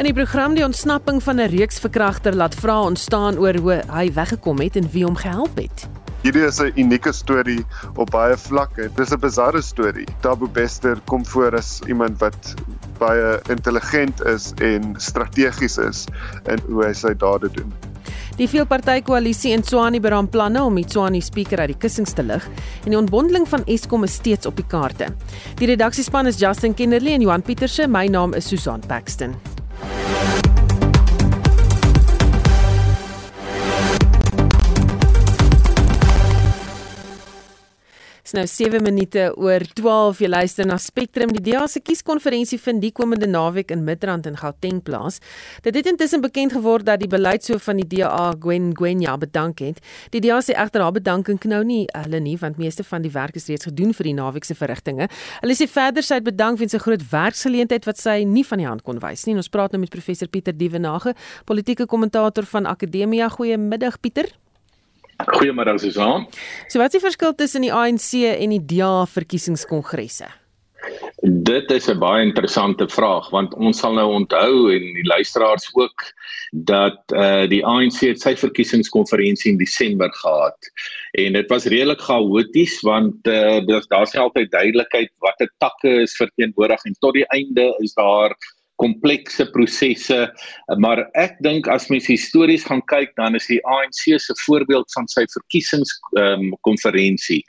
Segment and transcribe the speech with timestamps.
[0.00, 4.12] In die program die ontsnapping van 'n reeks verkragter laat vra ontstaan oor hoe hy
[4.12, 5.88] weggekom het en wie hom gehelp het.
[6.22, 8.88] Hierdie is 'n unieke storie op baie vlakke.
[8.96, 10.06] Dis 'n bizarre storie.
[10.20, 12.54] Tabu Bester kom voor as iemand wat
[12.98, 16.06] baie intelligent is en strategies is
[16.44, 17.72] in hoe hy sy dade doen.
[18.36, 22.48] Die veelpartytjie-koalisie in Tshwane beraam planne om die Tshwane spreker uit die kussings te lig
[22.84, 25.06] en die ontbondeling van Eskom is steeds op die kaarte.
[25.56, 27.86] Die redaksiespan is Justin Kennerly en Johan Pieterse.
[27.86, 29.59] My naam is Susan Paxton.
[29.80, 30.39] Thank you.
[38.30, 40.20] Dis nou 7 minute oor 12.
[40.22, 41.32] Jy luister na Spectrum.
[41.34, 45.16] Die DA se kieskonferensie vind die komende naweek in Midrand in Gauteng plaas.
[45.64, 49.80] Dit het intussen bekend geword dat die beleidshoof van die DA, Gwen Gwenya, bedank het.
[50.14, 53.34] Die DA sê egter haar bedanking knou nie hulle nie, want meeste van die werk
[53.34, 55.08] is reeds gedoen vir die naweek se verrigtinge.
[55.40, 58.68] Hulle sê verder sy het bedank weens 'n groot werksgeleentheid wat sy nie van die
[58.68, 59.34] hand kon wys nie.
[59.34, 63.28] En ons praat nou met professor Pieter Dievenage, politieke kommentator van Akademia.
[63.28, 64.30] Goeiemiddag Pieter.
[65.26, 66.26] Goeiemôre Susan.
[66.68, 70.28] So wat is die verskil tussen die ANC en die DA verkiesingskongresse?
[71.20, 75.98] Dit is 'n baie interessante vraag want ons sal nou onthou en die luisteraars ook
[76.52, 80.58] dat eh uh, die ANC het sy verkiesingskonferensie in Desember gehad.
[81.12, 86.16] En dit was redelik chaoties want eh uh, daar's nie altyd duidelikheid watter takke is
[86.16, 88.34] verteenwoordig en tot die einde is daar
[88.80, 90.18] komplekse prosesse
[90.82, 95.08] maar ek dink as mens histories gaan kyk dan is die ANC se voorbeeld van
[95.12, 97.42] sy verkiesings um, konferensie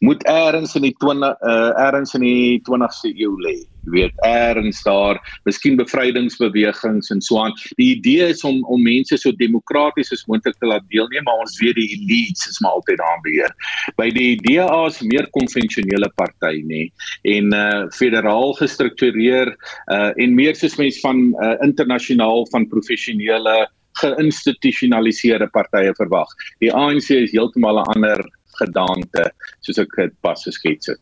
[0.00, 3.58] moet eers in die 20 uh, eers in die 20ste eeu lê
[3.90, 7.54] weet eers daar miskien bevrydingsbewegings en so aan.
[7.78, 11.58] Die idee is om om mense so demokraties as moontlik te laat deelneem maar ons
[11.60, 13.54] weet die elites is maar altyd daar beheer.
[13.98, 16.86] By die DA is meer konvensionele party nê
[17.34, 19.54] en uh federaal gestruktureer
[19.92, 23.56] uh en meer soos mens van uh internasionaal van professionele
[24.00, 26.30] geïnstitusionaliseerde partye verwag.
[26.64, 28.24] Die ANC is heeltemal 'n ander
[28.60, 29.30] gedaante
[29.60, 31.00] soos ek dit pas geskets het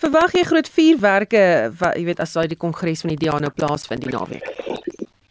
[0.00, 1.44] Verwag jy groot vuurwerke
[1.80, 4.46] wat jy weet as daai die kongres van die DA nou plaasvind die naweek?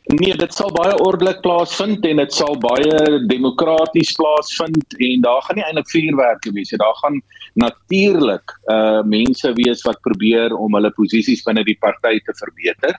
[0.10, 5.60] Nee, dit sal baie ordelik plaasvind en dit sal baie demokraties plaasvind en daar gaan
[5.60, 6.82] nie eintlik vuurwerke wees nie.
[6.82, 7.20] Daar gaan
[7.56, 12.96] natuurlik uh mense wees wat probeer om hulle posisies binne die party te verbeter.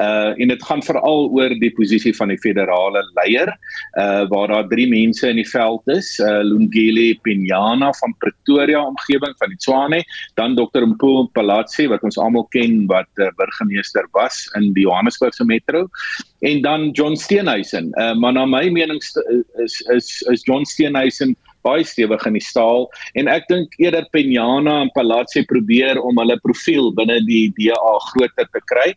[0.00, 3.52] Uh en dit gaan veral oor die posisie van die federale leier
[3.98, 9.34] uh waar daar drie mense in die veld is, uh Lungile Pinyana van Pretoria omgewing
[9.38, 10.02] van die Tshwane,
[10.36, 10.86] dan Dr.
[10.86, 15.86] Mpho Palatsi wat ons almal ken wat uh, burgemeester was in die Johannesburgse metro
[16.40, 17.92] en dan John Steenhuisen.
[18.00, 19.00] Uh, maar na my mening
[19.64, 22.86] is is is John Steenhuisen baie stewig in die staal
[23.20, 28.48] en ek dink eerder Peñana en Palazzi probeer om hulle profiel binne die DA groter
[28.52, 28.88] te kry.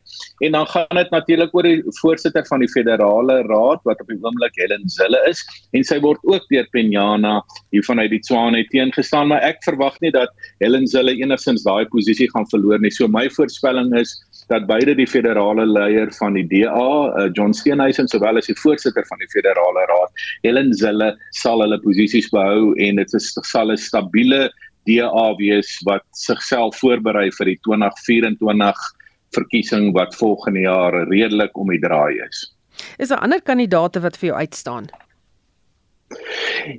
[0.45, 4.19] En dan gaan dit natuurlik oor die voorsitter van die federale raad wat op die
[4.21, 5.43] oomblik Helen Zille is
[5.73, 7.39] en sy word ook deur Peñana
[7.75, 10.31] hier vanuit die Tswane teengestaan maar ek verwag nie dat
[10.63, 12.91] Helen Zille enigsins daai posisie gaan verloor nie.
[12.91, 14.15] So my voorspelling is
[14.49, 19.05] dat beide die federale leier van die DA, uh, John Steenhuisen sowel as die voorsitter
[19.09, 23.77] van die federale raad, Helen Zille, sal hulle posisies behou en dit is sal 'n
[23.77, 24.49] stabiele
[24.87, 28.75] DA wees wat sigself voorberei vir die 2024
[29.33, 32.53] verkiesing wat volgende jaar redelik om die draai is.
[32.97, 34.89] Is daar ander kandidate wat vir jou uitstaan?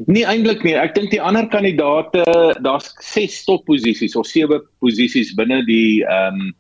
[0.07, 0.75] Nee eintlik nie.
[0.79, 2.23] Ek dink die ander kandidate,
[2.63, 6.53] daar's 6 topposisies of 7 posisies binne die ehm um,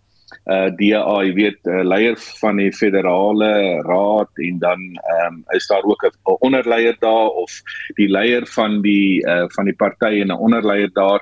[0.47, 3.50] uh DA, jy weet, uh, leier van die federale
[3.89, 7.50] raad en dan ehm um, is daar ook 'n onderleier daar of
[7.97, 11.21] die leier van die uh van die party en 'n onderleier daar.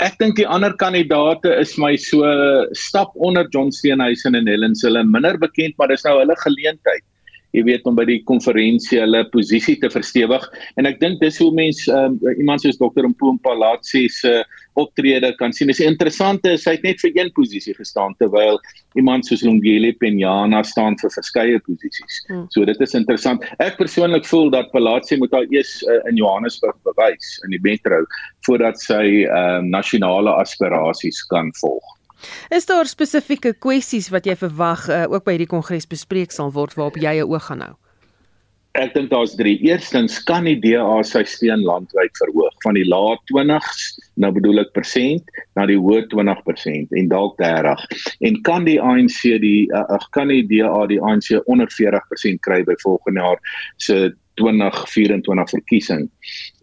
[0.00, 2.24] Ek dink die ander kandidate is my so
[2.72, 7.04] stap onder John Steenhuisen en Helen Zille minder bekend, maar dis nou hulle geleentheid
[7.56, 10.44] jy weet om by die konferensie hulle posisie te verstewig
[10.80, 13.08] en ek dink dis hoe mense um, iemand soos Dr.
[13.10, 15.70] Mpumpalatsi se uh, optrede kan sien.
[15.70, 18.58] Dis interessant is hy het net vir een posisie gestaan terwyl
[18.98, 22.20] iemand soos Lungile Peñana staan vir verskeie posisies.
[22.28, 22.46] Hmm.
[22.54, 23.44] So dit is interessant.
[23.62, 28.04] Ek persoonlik voel dat Palatsi moet al eers uh, in Johannesburg bewys in die metro
[28.46, 31.96] voordat sy uh, nasionale aspirasies kan volg.
[32.50, 36.76] Is daar spesifieke kwessies wat jy verwag uh, ook by hierdie kongres bespreek sal word
[36.78, 37.76] waarop jy 'n oog gaan hou?
[38.78, 39.56] Ek dink daar's drie.
[39.66, 44.70] Eerstens kan die DA sy steun landwyd verhoog van die lae 20s, nou bedoel ek
[44.76, 45.26] persent,
[45.58, 47.82] na die hoë 20% en dalk 30.
[48.28, 52.78] En kan die ANC die uh, kan die DA die ANC onder 40% kry by
[52.84, 53.42] volgende jaar
[53.82, 56.06] se 2024 verkiesing.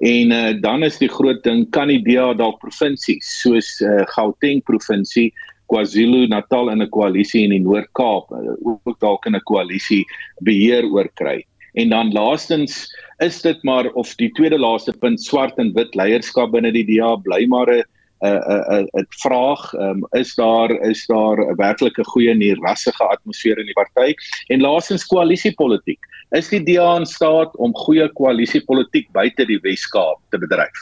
[0.03, 4.63] En uh, dan is die groot ding kan die DA dalk provinsies soos uh, Gauteng
[4.67, 5.29] provinsie
[5.71, 10.05] KwaZulu-Natal in 'n koalisie en die Noord-Kaap ook dalk in 'n koalisie
[10.41, 11.43] beheer oor kry.
[11.77, 12.87] En dan laastens
[13.19, 17.15] is dit maar of die tweede laaste punt swart en wit leierskap binne die DA
[17.15, 17.83] bly maar 'n
[18.21, 23.65] 'n 'n vraag um, is daar is daar 'n werklike goeie en rassige atmosfeer in
[23.65, 24.13] die party?
[24.47, 25.99] En laastens koalisiepolitiek.
[26.31, 30.77] Is die DA in staat om goeie koalisiepolitiek buite die Wes-Kaap te bedryf?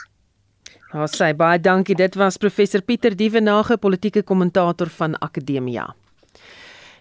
[1.06, 1.94] Sê baie dankie.
[1.94, 5.94] Dit was professor Pieter Dievenage politieke kommentator van Akademia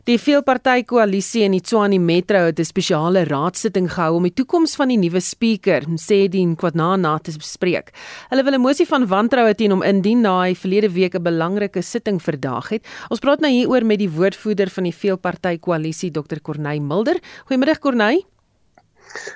[0.06, 4.90] Die veelpartytjie-koalisie in die Tshwane Metro het 'n spesiale raadsitting gehou om die toekoms van
[4.90, 7.90] die nuwe spreker, Msedien Kwadnana, te bespreek.
[8.30, 11.82] Hulle wil 'n mosie van wantroue teen hom indien na hy verlede week 'n belangrike
[11.82, 12.86] sitting verdaag het.
[13.10, 16.40] Ons praat nou hieroor met die woordvoerder van die veelpartytjie-koalisie, Dr.
[16.40, 17.20] Corneil Mulder.
[17.50, 18.24] Goeiemôre Corneil.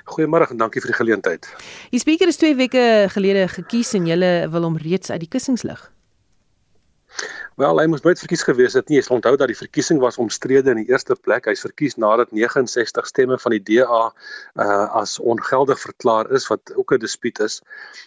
[0.04, 1.48] Goeiemôre en dankie vir die geleentheid.
[1.90, 5.62] Die spreker is 2 weke gelede gekies en julle wil hom reeds uit die kussings
[5.62, 5.90] lig.
[7.60, 8.96] Wel, hy moes nooit verkies gewees het nie.
[8.96, 11.44] Jy sal onthou dat die verkiesing was omstrede in die eerste plek.
[11.50, 13.98] Hy's verkies nadat 69 stemme van die DA
[14.64, 14.68] uh
[15.00, 17.58] as ongeldig verklaar is wat ook 'n dispuut is.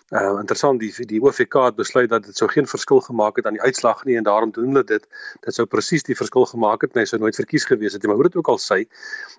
[0.09, 3.59] Uh interessant, die die OFK het besluit dat dit sou geen verskil gemaak het aan
[3.59, 5.05] die uitslag nie en daarom doen hulle dit.
[5.45, 8.09] Dit sou presies die verskil gemaak het, hy sou nooit verkies gewees het nie.
[8.09, 8.87] Maar hoe dit ook al sê,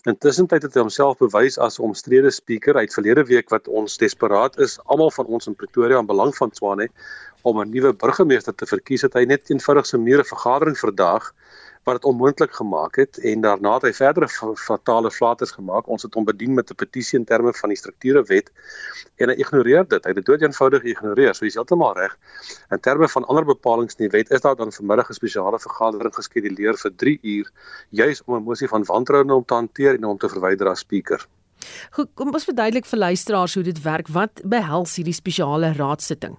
[0.07, 3.99] intussen tyd het hy homself bewys as 'n omstrede spreker uit verlede week wat ons
[3.99, 6.91] desperaat is, almal van ons in Pretoria aan belang van Swane
[7.45, 11.33] om 'n nuwe burgemeester te verkies het hy net eenvoudig so meer 'n vergadering verdaag
[11.85, 15.89] wat dit onmoontlik gemaak het en daarna het hy verdere fatale flaters gemaak.
[15.89, 18.51] Ons het hom bedien met 'n petisie in terme van die strukture wet
[19.17, 20.05] en hy ignoreer dit.
[20.05, 21.35] Hy het dit dood eenvoudig geïgnoreer.
[21.35, 22.17] So hy's heeltemal reg.
[22.71, 26.15] In terme van ander bepalinge in die wet is daar dan vanmiddag 'n spesiale vergadering
[26.15, 27.51] geskeduleer vir 3 uur
[27.91, 31.27] juis om 'n mosie van wantroue om te hanteer en om te verwyder as spreker
[31.91, 34.09] Goed, kom ons verduidelik vir luisteraars hoe dit werk.
[34.09, 36.37] Wat behels hierdie spesiale raadsitting?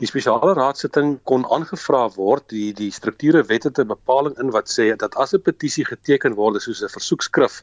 [0.00, 4.86] Die spesiale raadsitting kon aangevra word die die strukture wette te bepaling in wat sê
[5.02, 7.62] dat as 'n petisie geteken word soos 'n versoekskrif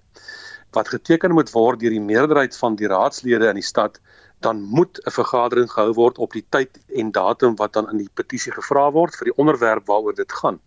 [0.78, 4.00] wat geteken moet word deur die meerderheid van die raadslede in die stad
[4.40, 8.10] dan moet 'n vergadering gehou word op die tyd en datum wat dan in die
[8.14, 10.60] petisie gevra word vir die onderwerp waaroor dit gaan.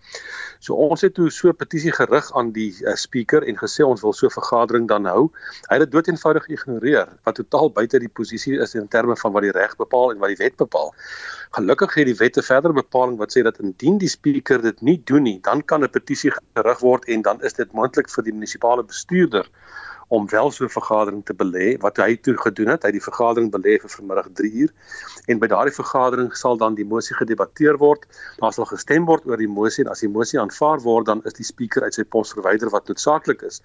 [0.58, 4.02] So ons het toe so 'n petisie gerig aan die uh, speaker en gesê ons
[4.02, 5.31] wil so 'n vergadering dan hou.
[5.69, 9.43] Hy het dit doeteenvoudig ignoreer wat totaal buite die posisie is in terme van wat
[9.43, 10.94] die reg bepaal en wat die wet bepaal.
[11.50, 15.02] Gelukkig het die wet 'n verdere bepaling wat sê dat indien die speaker dit nie
[15.05, 18.32] doen nie, dan kan 'n petisie gerig word en dan is dit moontlik vir die
[18.32, 19.46] munisipale bestuurder
[20.10, 22.82] om wel so 'n vergadering te belê wat hy toe gedoen het.
[22.82, 24.72] Hy het die vergadering belê vir vanmiddag 3 uur
[25.26, 28.06] en by daardie vergadering sal dan die mosie gedebatteer word.
[28.40, 31.32] Daar sal gestem word oor die mosie en as die mosie aanvaar word, dan is
[31.32, 33.62] die spreker uit sy pos verwyder wat noodsaaklik is.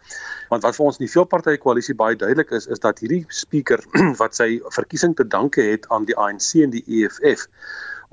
[0.50, 3.82] Want wat vir ons in die veelpartytjie koalisie baie duidelik is, is dat hierdie spreker
[4.22, 7.50] wat sy verkiesing te danke het aan die ANC en die EFF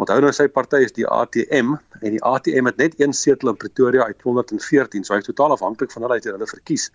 [0.02, 3.58] Onthou nou sy party is die ATM en die ATM het net een setel in
[3.60, 6.88] Pretoria uit 214, so hy is totaal afhanklik van hulle uit hulle verkies.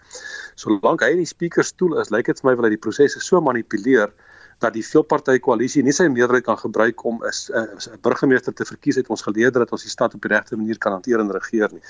[0.59, 3.23] Solank hy in die speaker stoel is, lyk dit vir my wil hy die prosesse
[3.23, 4.11] so manipuleer
[4.63, 8.97] dat die veelpartytjie koalisie nie sy meerderheid kan gebruik om 'n 'n burgemeester te verkies
[8.97, 11.69] uit ons geleer dat ons die stad op die regte manier kan hanteer en regeer
[11.71, 11.83] nie.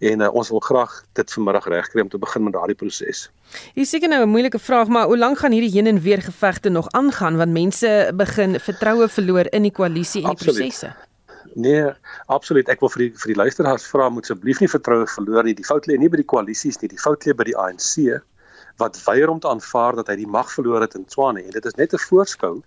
[0.00, 3.30] En uh, ons wil graag dit vanmiddag regkry om te begin met daardie proses.
[3.74, 6.68] Hier seker nou 'n moeilike vraag, maar hoe lank gaan hierdie heen en weer gevegte
[6.68, 10.94] nog aangaan want mense begin vertroue verloor in die koalisie en die prosesse?
[11.54, 11.84] Nee,
[12.26, 12.68] absoluut.
[12.68, 15.54] Ek wil vir die vir die luisteraars vra moet asseblief nie vertroue verloor nie.
[15.54, 18.20] Die fout lê nie by die koalisies nie, die fout lê by die ANC
[18.76, 21.64] wat weier om te aanvaar dat hy die mag verloor het in Tswane en dit
[21.64, 22.62] is net 'n voorskou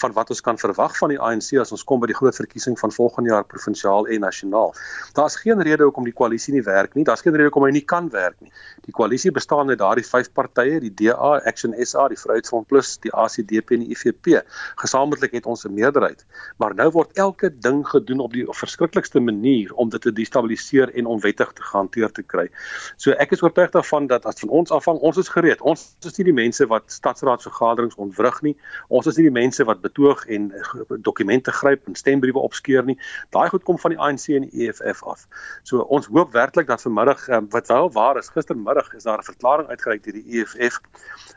[0.00, 2.78] van wat ons kan verwag van die ANC as ons kom by die groot verkiesing
[2.80, 4.74] van volgende jaar provinsiaal en nasionaal.
[5.16, 7.04] Daar's geen rede hoekom die koalisie nie werk nie.
[7.04, 8.52] Daar's geen rede hoekom hy nie kan werk nie.
[8.86, 13.12] Die koalisie bestaan uit daardie vyf partye, die DA, Action SA, die Vryheidsfront Plus, die
[13.12, 14.42] ACDP en die IFP.
[14.82, 16.24] Gesamentlik het ons 'n meerderheid.
[16.58, 21.06] Maar nou word elke ding gedoen op die verskriklikste manier om dit te destabiliseer en
[21.06, 22.48] onwettig te gehanteer te kry.
[22.96, 25.60] So ek is oortuig daarvan dat as van ons afhang, ons is gereed.
[25.60, 28.56] Ons is nie die mense wat stadsraadsvergaderings ontwrig nie.
[28.88, 32.98] Ons is nie die mense wat betoog en eh, dokumente gryp en stembriewe opskeur nie.
[33.30, 35.26] Daai goed kom van die ANC en die EFF af.
[35.62, 39.30] So ons hoop werklik dat vanmiddag um, wat wel waar is, gistermiddag is daar 'n
[39.30, 40.80] verklaring uitgereik deur die EFF.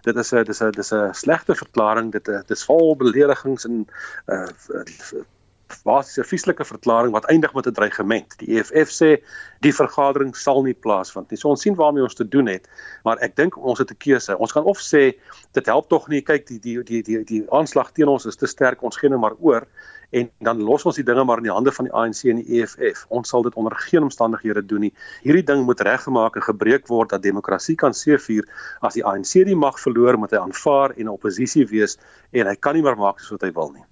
[0.02, 2.12] Dit is 'n dis 'n dis 'n slegte verklaring.
[2.12, 3.88] Dit eh, dis vol beledigings en
[4.26, 4.48] uh
[5.84, 8.38] basiese vieslike verklaring wat eindig met 'n dreigement.
[8.40, 9.10] Die EFF sê
[9.60, 11.38] die vergadering sal nie plaasvind nie.
[11.38, 12.68] So ons sien waarmee ons te doen het,
[13.04, 14.38] maar ek dink ons het 'n keuse.
[14.38, 15.14] Ons kan of sê
[15.52, 18.48] dit help tog nie, kyk die die die die die aanslag teen ons is te
[18.48, 19.68] sterk, ons gee net maar oor
[20.10, 22.62] en dan los ons die dinge maar in die hande van die ANC en die
[22.62, 23.06] EFF.
[23.10, 24.94] Ons sal dit onder geen omstandighede doen nie.
[25.24, 28.48] Hierdie ding moet reggemaak en gebreek word dat demokrasie kan seëvier.
[28.82, 31.98] As die ANC die mag verloor, moet hy aanvaar en 'n oppositie wees
[32.32, 33.86] en hy kan nie meer maak soos wat hy wil nie.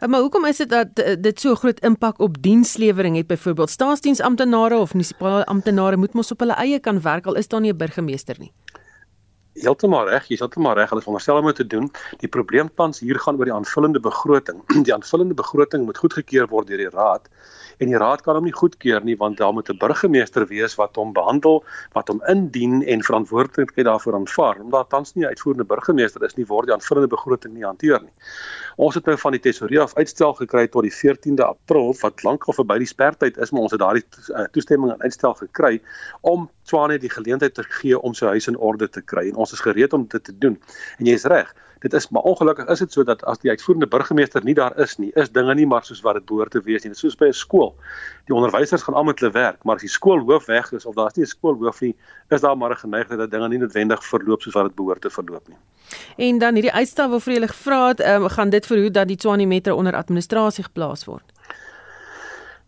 [0.00, 3.70] Uh, maar hoekom is dit dat uh, dit so groot impak op dienslewering het byvoorbeeld
[3.70, 7.72] staatsdiensamptenare of munisipale amptenare moet mos op hulle eie kan werk al is daar nie
[7.72, 8.52] 'n burgemeester nie.
[9.54, 11.90] Heeltemal reg, jy's heeltemal reg, hulle is veronderstel om te doen.
[12.18, 14.62] Die probleem tans hier gaan oor die aanvullende begroting.
[14.86, 17.28] Die aanvullende begroting moet goedgekeur word deur die raad
[17.78, 20.96] en die raad kan hom nie goedkeur nie want daar moet 'n burgemeester wees wat
[20.96, 24.60] hom behandel, wat hom indien en verantwoordelikheid daarvoor aanvaar.
[24.60, 28.12] Omdat tans nie 'n uitvoerende burgemeester is nie, word die aanvullende begroting nie hanteer nie.
[28.76, 32.54] Ons het nou van die tesourier af uitstel gekry tot die 14de April wat lankal
[32.54, 34.04] verby die sperdatum is, maar ons het daardie
[34.34, 35.80] eh, toestemming en uitstel gekry
[36.20, 39.52] om Swane die geleentheid te gee om sy huis in orde te kry en ons
[39.52, 40.58] is gereed om dit te doen.
[40.98, 41.54] En jy's reg,
[41.84, 44.96] dit is maar ongelukkig is dit so dat as die uitvoerende burgemeester nie daar is
[44.96, 46.92] nie, is dinge nie maar soos wat dit behoort te wees nie.
[46.94, 47.74] Dit is soos by 'n skool.
[48.24, 51.16] Die onderwysers gaan almal met hulle werk, maar as die skoolhoof weg is of daar's
[51.16, 51.94] nie 'n skoolhoof nie,
[52.30, 55.10] is daar maar 'n geneigtheid dat dinge nie noodwendig verloop soos wat dit behoort te
[55.10, 55.58] verloop nie.
[56.16, 59.46] En dan hierdie uitstel waarvoor jy gevra het, um, gaan dit verhoed dat die Tshwane
[59.46, 61.33] Metro onder administrasie geplaas word.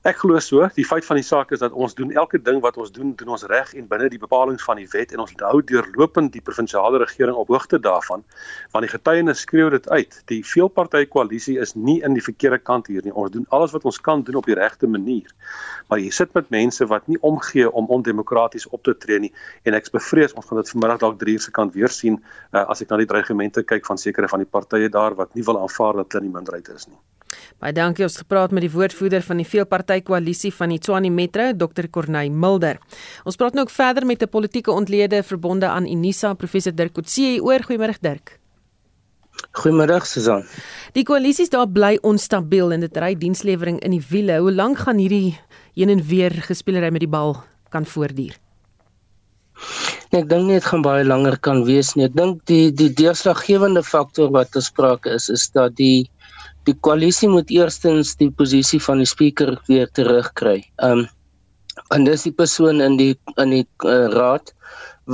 [0.06, 2.76] Ek glo so, die feit van die saak is dat ons doen elke ding wat
[2.78, 5.58] ons doen, doen ons reg en binne die bepalinge van die wet en ons hou
[5.66, 8.22] deurlopend die provinsiale regering op hoogte daarvan,
[8.70, 10.20] want die getuienis skreeu dit uit.
[10.30, 13.10] Die veelpartytjie koalisie is nie in die verkeerde kant hier nie.
[13.10, 15.34] Ons doen alles wat ons kan doen op die regte manier.
[15.90, 19.32] Maar jy sit met mense wat nie omgee om ondemokraties op te tree nie
[19.66, 22.62] en ek bevrees ons gaan dit vanmiddag dalk 3 uur se kant weer sien uh,
[22.62, 25.64] as ek na die dreigemente kyk van sekere van die partye daar wat nie wil
[25.66, 27.00] aanvaar dat hulle in die minderheid is nie.
[27.56, 31.46] Baie dankie ons gepraat met die woordvoerder van die veelpartytjie koalisie van die Tshwane Metro,
[31.56, 31.88] Dr.
[31.88, 32.76] Corneil Mulder.
[33.24, 37.42] Ons praat nou ook verder met 'n politieke ontlede verbonde aan Unisa, professor Dirk Coetzee.
[37.42, 38.38] Oor goeiemôre Dirk.
[39.52, 40.44] Goeiemôre Susan.
[40.92, 44.38] Die koalisies daar bly onstabiel en dit ry dienslewering in die wiele.
[44.38, 45.38] Hoe lank gaan hierdie
[45.74, 47.36] heen en weer gespelery met die bal
[47.70, 48.36] kan voortduur?
[50.12, 52.04] Nee, ek dink nie dit gaan baie langer kan wees nie.
[52.04, 56.10] Ek dink die die deurslaggewende faktor wat besprake is is dat die
[56.66, 60.62] die koalisie moet eerstens die posisie van die spreker weer terugkry.
[60.82, 61.06] Um
[61.92, 64.52] en dis die persoon in die in die uh, raad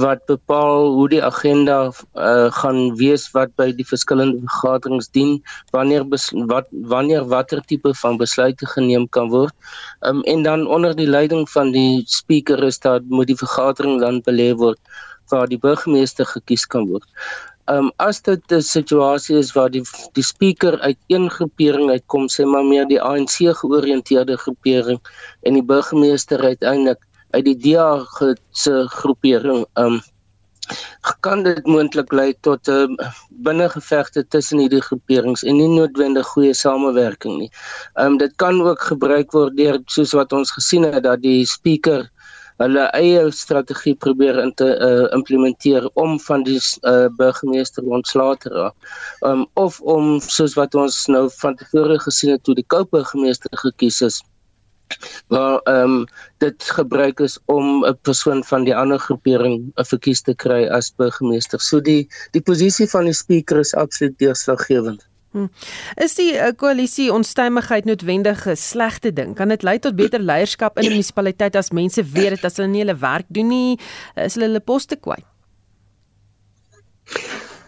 [0.02, 5.34] wat bepaal hoe die agenda uh, gaan wees wat by die verskillende vergaderings dien
[5.76, 6.06] wanneer
[6.48, 9.52] wat wanneer watter tipe van besluite geneem kan word.
[10.00, 14.22] Um en dan onder die leiding van die spreker is dat moet die vergadering dan
[14.24, 14.80] belê word
[15.28, 17.04] waar die burgemeester gekies kan word.
[17.70, 19.82] Ehm um, as dit 'n situasie is waar die
[20.18, 24.98] die spreker uit een groepering uitkom, sê maar meer die ANC georiënteerde groepering
[25.42, 26.98] en die burgemeester uiteindelik
[27.30, 28.06] uit die DA
[28.50, 30.00] se groepering, ehm um,
[31.20, 33.10] kan dit moontlik lei tot 'n uh,
[33.46, 37.50] binnengevegte tussen hierdie groeperings en nie noodwendig goeie samewerking nie.
[37.94, 41.46] Ehm um, dit kan ook gebruik word deur soos wat ons gesien het dat die
[41.46, 42.10] spreker
[42.58, 48.52] hulle eie strategie probeer in te uh, implementeer om van die uh, burgemeester ontslae te
[48.52, 48.74] raak.
[49.26, 54.00] Um of om soos wat ons nou van tevore gesien het toe die Kouburgemeester gekies
[54.02, 54.22] is
[55.28, 56.06] waar um,
[56.38, 60.92] dit gebruik is om 'n persoon van die ander groepering 'n verkies te kry as
[60.96, 61.60] burgemeester.
[61.60, 65.08] So die die posisie van die spreker is absoluut deurslaggewend.
[65.32, 65.48] Hmm.
[65.96, 69.34] Is die uh, koalisie onstuimigheid noodwendig 'n slegte ding?
[69.34, 72.68] Kan dit lei tot beter leierskap in 'n munisipaliteit as mense weet dat as hulle
[72.68, 73.78] nie hulle werk doen nie,
[74.14, 75.24] is hulle hulle poste kwyt?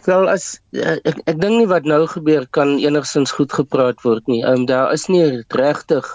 [0.05, 0.45] Wel as
[0.77, 4.43] eh, ek ek dink nie wat nou gebeur kan enigsins goed gepraat word nie.
[4.45, 5.23] Ehm um, daar is nie
[5.57, 6.11] regtig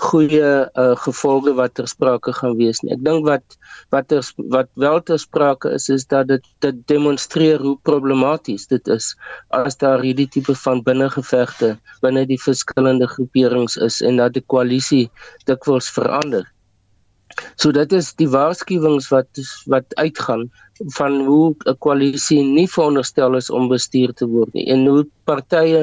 [0.00, 2.92] goeie uh, gevolge wat ter sprake gaan wees nie.
[2.96, 3.56] Ek dink wat
[3.96, 8.92] wat ter, wat wel ter sprake is is dat dit dit demonstreer hoe problematies dit
[8.92, 9.14] is
[9.56, 15.06] as daar hierdie tipe van binnengevegte binne die verskillende groeperings is en dat die koalisie
[15.48, 16.44] dikwels verander.
[17.56, 20.50] So dit is die waarskuwings wat wat uitgaan
[20.88, 25.82] van hoe 'n koalisie nie veronderstel is om bestuur te word nie en hoe partye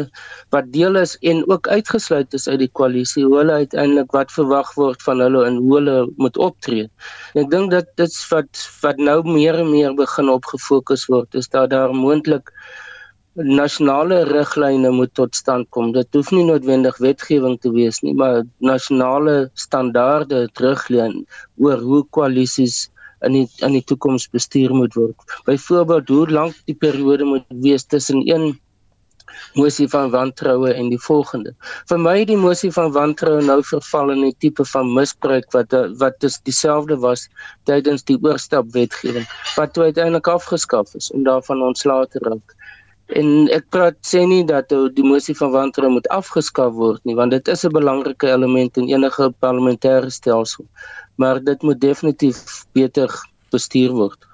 [0.50, 4.74] wat deel is en ook uitgesluit is uit die koalisie hoe hulle uiteindelik wat verwag
[4.74, 6.90] word van hulle en hoe hulle moet optree.
[7.34, 11.36] En ek dink dat dit wat wat nou meer en meer begin op gefokus word
[11.36, 12.52] is dat daar moontlik
[13.38, 15.92] nasionale riglyne moet tot stand kom.
[15.94, 21.28] Dit hoef nie noodwendig wetgewing te wees nie, maar nasionale standaarde teruglyn
[21.62, 22.88] oor hoe koalisies
[23.26, 25.36] in die in die toekoms bestuur moet word.
[25.46, 28.60] Byvoorbeeld hoe lank die periode moet wees tussen een
[29.54, 31.54] mosie van wantroue en die volgende.
[31.90, 36.24] Vir my die mosie van wantroue nou verval in 'n tipe van misbruik wat wat
[36.24, 37.28] is dieselfde was
[37.66, 42.56] tydens die oorstap wetgewing wat toe uiteindelik afgeskaf is om daarvan ontslae te raak.
[43.08, 47.32] En ek praat sê nie dat die mosie van wantroue moet afgeskaf word nie, want
[47.32, 50.66] dit is 'n belangrike element in enige parlementêre stelsel.
[51.18, 53.12] Maar dit moet definitief beter
[53.54, 54.28] bestuur word.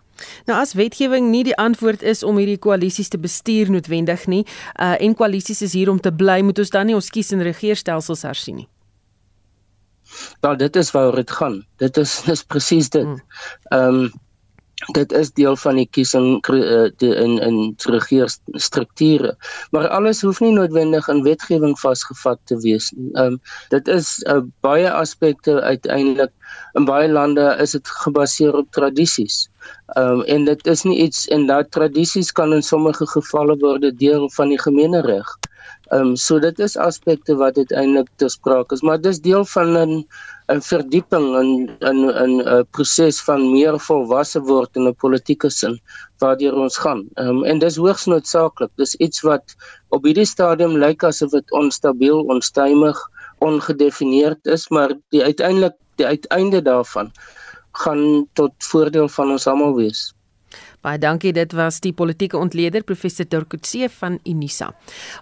[0.47, 4.43] Nou as wetgewing nie die antwoord is om hierdie koalisies te bestuur noodwendig nie,
[4.79, 7.43] uh en koalisies is hier om te bly, moet ons dan nie ons kies en
[7.43, 8.69] regeerstelsels hersien nie.
[10.43, 11.63] Ja, dit is waaroor dit gaan.
[11.81, 13.03] Dit is dis presies dit.
[13.03, 13.23] Hmm.
[13.71, 14.11] Ehm um,
[14.91, 19.35] dit is deel van die kiesing uh, in in regeringsstrukture.
[19.71, 23.11] Maar alles hoef nie noodwendig in wetgewing vasgevat te wees nie.
[23.13, 26.31] Ehm um, dit is uh, baie aspekte uiteindelik
[26.73, 29.47] in baie lande is dit gebaseer op tradisies.
[29.95, 33.89] Ehm um, en dit is nie iets en daai tradisies kan in sommige gevalle word
[33.99, 35.37] deel van die gemeenereg.
[35.39, 35.52] Ehm
[35.95, 40.05] um, so dit is aspekte wat uiteindelik ter sprake is, maar dis deel van 'n
[40.53, 41.51] 'n verdieping in
[41.89, 45.79] in in 'n proses van meer volwasse word in 'n politieke sin
[46.19, 47.01] waardeur ons gaan.
[47.13, 48.71] Ehm um, en dis hoogs noodsaaklik.
[48.75, 49.55] Dis iets wat
[49.89, 52.97] op hierdie stadium lyk asof dit onstabiel, onstuimig,
[53.39, 57.11] ongedefinieerd is, maar die uiteindelik die uiteinde daarvan
[57.71, 60.13] gaan tot voordeel van ons almal wees.
[60.83, 61.31] Baie dankie.
[61.31, 64.73] Dit was die politieke ontleder professor Turkutse van Unisa.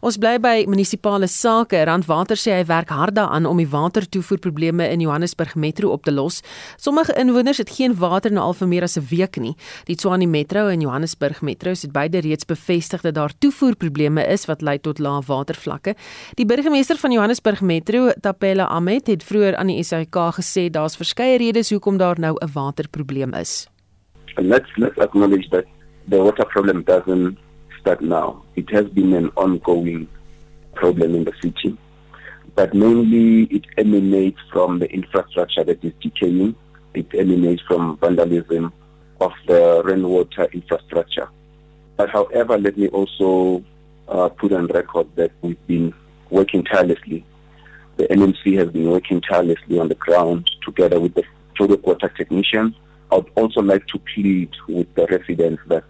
[0.02, 1.84] Ons bly by munisipale sake.
[1.86, 6.40] Randwater sê hy werk hard daaraan om die watertoevoerprobleme in Johannesburg Metro op te los.
[6.82, 9.56] Sommige inwoners het geen water nou al vir meer as 'n week nie.
[9.86, 14.62] Die Tshwane Metro en Johannesburg Metro het beide reeds bevestig dat daar toevoerprobleme is wat
[14.62, 15.96] lei tot lae watervlakke.
[16.36, 21.38] Die burgemeester van Johannesburg Metro, Tapela Ahmed, het vroeër aan die SAK gesê daar's verskeie
[21.38, 23.68] redes hoekom daar nou 'n waterprobleem is.
[24.38, 25.66] And let's let's acknowledge that
[26.08, 27.38] the water problem doesn't
[27.80, 28.44] start now.
[28.56, 30.08] It has been an ongoing
[30.76, 31.78] problem in the city,
[32.56, 36.56] but mainly it emanates from the infrastructure that is decaying.
[36.94, 38.74] It emanates from vandalism
[39.20, 41.30] of the rainwater infrastructure.
[41.98, 43.64] But however, let me also
[44.08, 45.94] uh, put on record that we've been
[46.30, 47.24] working tirelessly.
[47.98, 51.24] The NMC has been working tirelessly on the ground together with the
[51.58, 52.76] Joburg water technicians
[53.12, 55.84] I'd also like to plead with the residents that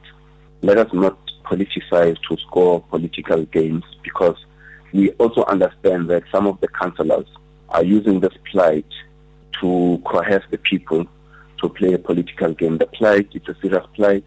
[0.62, 4.38] let us not politicize to score political gains because
[4.94, 7.28] we also understand that some of the councillors
[7.70, 8.86] are using this plight
[9.60, 11.06] to coerce the people
[11.62, 12.78] to play a political game.
[12.78, 14.26] The plight, it's a serious plight.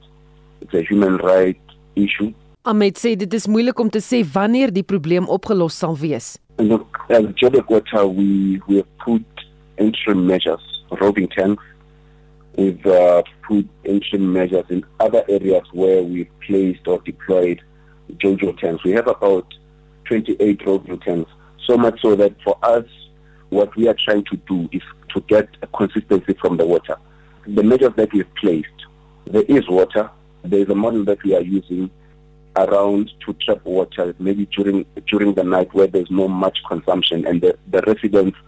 [0.60, 1.60] It's a human right
[1.96, 2.32] issue.
[2.64, 6.38] Ahmed sê dit is moeilik om te sê wanneer die probleem opgelos sal wees.
[6.56, 9.26] Look, as Joburg Water, we, we have put
[9.76, 10.64] interim measures,
[11.02, 11.62] roving tanks,
[12.56, 17.60] We've uh, put interim measures in other areas where we've placed or deployed
[18.12, 18.84] JoJo tanks.
[18.84, 19.46] We have about
[20.04, 21.30] 28 roving tanks.
[21.66, 22.84] So much so that for us,
[23.48, 24.82] what we are trying to do is
[25.14, 26.96] to get a consistency from the water.
[27.46, 28.68] The measures that we've placed,
[29.26, 30.10] there is water.
[30.42, 31.90] There is a model that we are using
[32.56, 37.40] around to trap water, maybe during during the night where there's no much consumption, and
[37.40, 38.38] the, the residents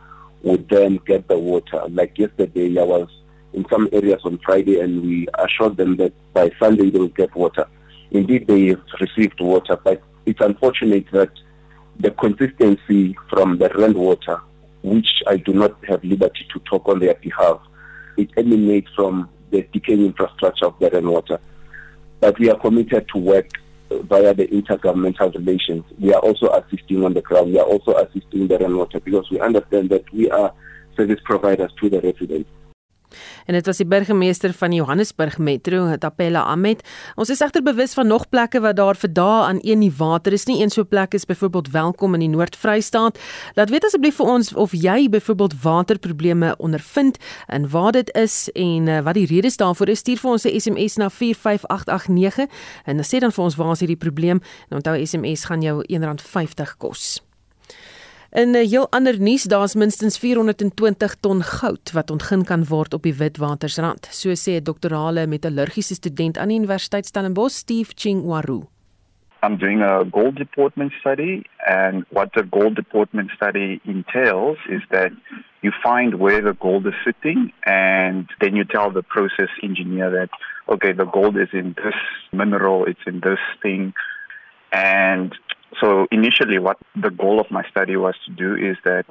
[0.42, 1.83] would then get the water.
[1.88, 3.09] Like yesterday, I was
[3.53, 7.35] in some areas on Friday, and we assured them that by Sunday they will get
[7.35, 7.67] water.
[8.11, 11.31] Indeed, they received water, but it's unfortunate that
[11.99, 14.41] the consistency from the rainwater,
[14.83, 17.61] which I do not have liberty to talk on their behalf,
[18.17, 21.41] it emanates from the decaying infrastructure of the rainwater.
[22.21, 23.49] But we are committed to work
[23.91, 25.85] via the intergovernmental relations.
[25.99, 27.53] We are also assisting on the ground.
[27.53, 30.53] We are also assisting the rainwater because we understand that we are
[30.97, 32.51] service providers to the residents.
[33.47, 36.83] En dit was die burgemeester van Johannesburg Metro, Tapela Ahmed.
[37.15, 40.33] Ons is egter bewus van nog plekke waar daar vir dae aan een nie water
[40.33, 40.63] is nie.
[40.63, 43.19] Een so plek is byvoorbeeld Welkom in die Noord-Vrystaat.
[43.55, 48.87] Laat weet asseblief vir ons of jy byvoorbeeld waterprobleme ondervind en waar dit is en
[48.87, 49.99] uh, wat die redes daarvoor is.
[49.99, 52.47] Stuur vir ons 'n SMS na 45889
[52.85, 54.41] en dan sê dan vir ons waar is hierdie probleem.
[54.69, 57.26] En onthou SMS gaan jou R1.50 kos.
[58.37, 63.03] In 'n heel ander nuus, daar's minstens 420 ton goud wat ontgin kan word op
[63.03, 68.61] die Witwatersrand, so sê 'n doktorale metallurgiese student aan die Universiteit Stellenbosch, Steve Chingwaru.
[69.42, 75.12] I'm doing a gold deportment study and what the gold deportment study entails is that
[75.62, 80.29] you find where the gold is sitting and then you tell the process engineer that
[80.68, 82.01] okay the gold is in this
[82.33, 83.94] mineral it's in this thing
[84.72, 85.35] and
[85.81, 89.05] So initially what the goal of my study was to do is that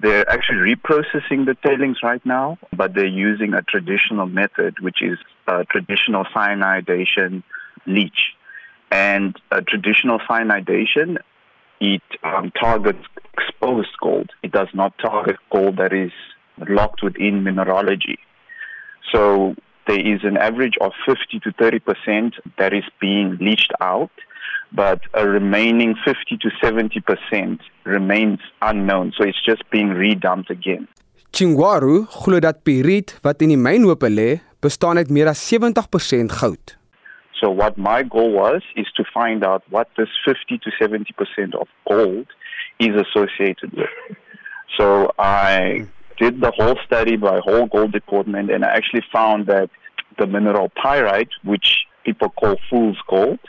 [0.00, 5.18] they're actually reprocessing the tailings right now, but they're using a traditional method, which is
[5.70, 7.42] traditional cyanidation
[7.86, 8.34] leach.
[8.90, 11.18] And a traditional cyanidation,
[11.80, 14.30] it um, targets exposed gold.
[14.42, 16.12] It does not target gold that is
[16.68, 18.18] locked within mineralogy.
[19.12, 19.54] So
[19.90, 24.10] there is an average of 50 to 30% that is being leached out
[24.72, 29.12] but a remaining 50 to 70% remains unknown.
[29.16, 30.86] So it's just being redumped again.
[31.32, 34.30] Chingwaru glo dat piriet wat in die mynhope lê
[34.62, 36.76] bestaan uit meer as 70% goud.
[37.40, 41.68] So what my goal was is to find out what this 50 to 70% of
[41.88, 42.26] gold
[42.78, 43.94] is associated with.
[44.76, 45.86] So I
[46.18, 49.70] did the whole study by whole gold department and I actually found that
[50.20, 51.68] the mineral pyrite, which
[52.04, 53.40] people call fool's gold,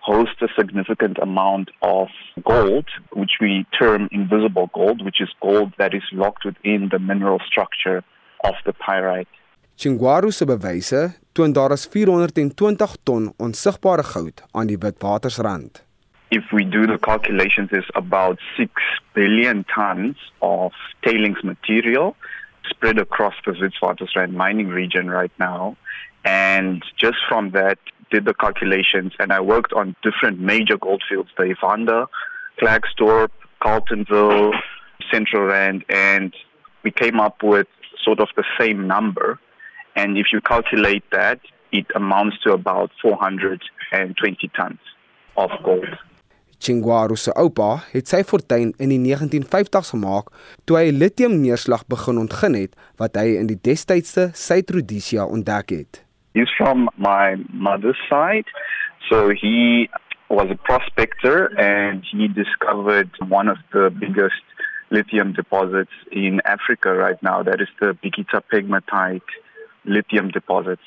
[0.00, 2.08] hosts a significant amount of
[2.44, 7.40] gold, which we term invisible gold, which is gold that is locked within the mineral
[7.50, 7.98] structure
[8.44, 9.28] of the pyrite.
[9.76, 11.02] Chingwaru se bewyse
[11.32, 15.84] toon daar is 420 ton onsigbare goud aan die Witwatersrand.
[16.30, 18.70] If we do the calculations is about 6
[19.12, 22.16] billion tons of tailings material
[22.62, 25.76] spread across the Witwatersrand mining region right now
[26.24, 27.78] and just from that
[28.10, 32.06] did the calculations and I worked on different major gold fields, the Evander,
[32.60, 33.30] Klerksdorp,
[33.62, 34.52] Carltonville,
[35.12, 36.34] Central Rand and
[36.82, 37.66] we came up with
[38.02, 39.38] sort of the same number
[39.96, 41.40] and if you calculate that
[41.72, 44.78] it amounts to about 420 tons
[45.36, 45.98] of gold.
[46.58, 50.32] Chingwaru se oupa het sy fortuin in die 1950s gemaak
[50.66, 56.02] toe hy lithium neerslag begin ontgin het wat hy in die destydse Suid-Rhodesia ontdek het.
[56.38, 58.44] He's from my mother's side
[59.10, 59.88] so he
[60.28, 64.42] was a prospector and he discovered one of the biggest
[64.90, 69.22] lithium deposits in Africa right now that is the Bikita pegmatite
[69.84, 70.82] lithium deposits.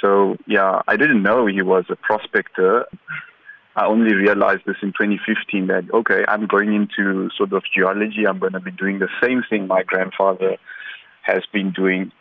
[0.00, 2.86] So yeah, I didn't know he was a prospector.
[3.76, 8.26] I only realized this in 2015 that okay, I'm going into sort of geology.
[8.28, 10.56] I'm going to be doing the same thing my grandfather
[11.22, 12.12] has been doing.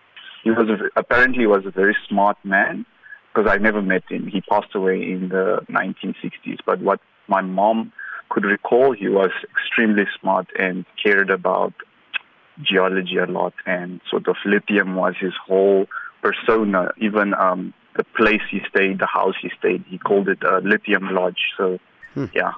[0.44, 2.86] He was a, apparently was a very smart man
[3.34, 4.28] because I never met him.
[4.28, 6.60] He passed away in the 1960s.
[6.66, 7.92] But what my mom
[8.30, 11.74] could recall, he was extremely smart and cared about
[12.62, 15.88] geology a lot, and sort of lithium was his whole
[16.22, 20.60] persona, even um, the place he stayed, the house he stayed, he called it a
[20.60, 21.44] lithium lodge.
[21.58, 21.80] So,
[22.14, 22.26] hmm.
[22.34, 22.54] yeah.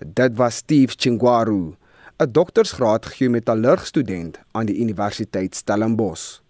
[0.00, 1.76] Dit was Steve Chingwaru,
[2.16, 6.40] 'n doktorsgraad geometallurg student aan die Universiteit Stellenbosch.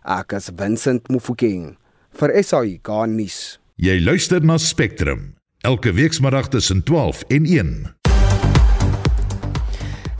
[0.00, 1.74] Ek is Vincent Mufokeng
[2.16, 3.58] vir SAI Garnis.
[3.76, 7.74] Jy luister na Spectrum elke weekmiddag tussen 12 en 1.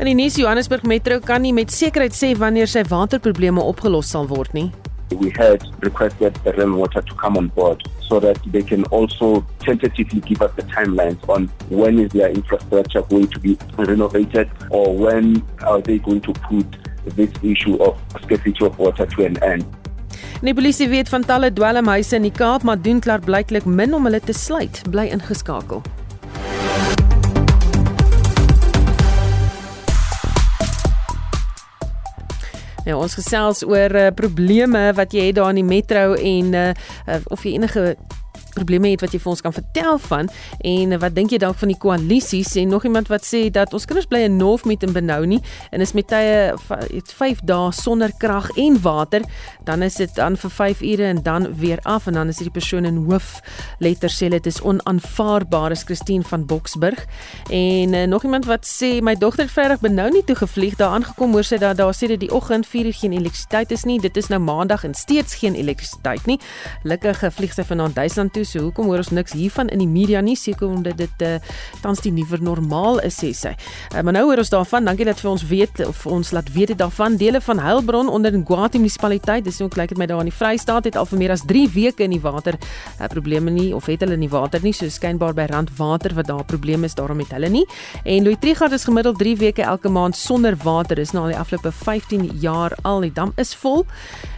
[0.00, 4.28] In die nuus Johannesburg Metro kan nie met sekerheid sê wanneer sy waterprobleme opgelos sal
[4.28, 4.68] word nie.
[5.16, 10.20] we had requested the rainwater to come on board so that they can also tentatively
[10.20, 15.44] give us the timelines on when is their infrastructure going to be renovated or when
[15.62, 16.66] are they going to put
[17.16, 19.64] this issue of scarcity of water to an end.
[20.40, 24.08] Die polisie weet van talle dwelmhuise in die Kaap, maar doen klaar blyklik min om
[24.08, 24.82] hulle te sluit.
[24.90, 25.82] Bly ingeskakel.
[32.88, 36.70] Ja, ons gesels oor uh, probleme wat jy het daar in die metro en uh,
[37.28, 37.92] of jy enige
[38.60, 40.30] probleme het wat jy vir ons kan vertel van.
[40.66, 42.54] En wat dink jy dalk van die koalisies?
[42.60, 45.40] En nog iemand wat sê dat ons kinders bly in North met in Benou nie.
[45.70, 46.52] En is met tye
[46.90, 49.24] het 5 dae sonder krag en water.
[49.64, 52.06] Dan is dit dan vir 5 ure en dan weer af.
[52.06, 53.40] En dan is die persoon in hoof
[53.78, 57.06] letter sê dit is onaanvaarbaar is Christine van Boksburg.
[57.50, 60.76] En uh, nog iemand wat sê my dogter het Vrydag Benou nie toe gevlieg.
[60.80, 63.84] Daar aangekom hoor sy dat daar sê dit die oggend 4 uur geen elektrisiteit is
[63.84, 64.00] nie.
[64.00, 66.38] Dit is nou maandag en steeds geen elektrisiteit nie.
[66.82, 70.20] Gelukkig vlieg sy vanaand Duitsland toe so hoekom hoor ons niks hiervan in die media
[70.24, 71.36] nie seker omdat dit uh,
[71.84, 73.54] tans die nuwe normaal is sê sy.
[73.94, 76.74] Uh, maar nou hoor ons daarvan, dankie dat vir ons weet of ons laat weet
[76.80, 80.30] daarvan dele van Heilbron onder in Guati munisipaliteit, dis ook lyk dit my daar in
[80.30, 83.70] die Vrystaat het al vir meer as 3 weke in die water uh, probleme nie
[83.76, 87.20] of het hulle nie water nie, so skynbaar by randwater wat daar probleme is daarom
[87.20, 87.64] met hulle nie.
[88.04, 90.96] En Louis Trigard is gemiddeld 3 weke elke maand sonder water.
[90.96, 93.84] Dis nou al die afgelope 15 jaar al die dam is vol.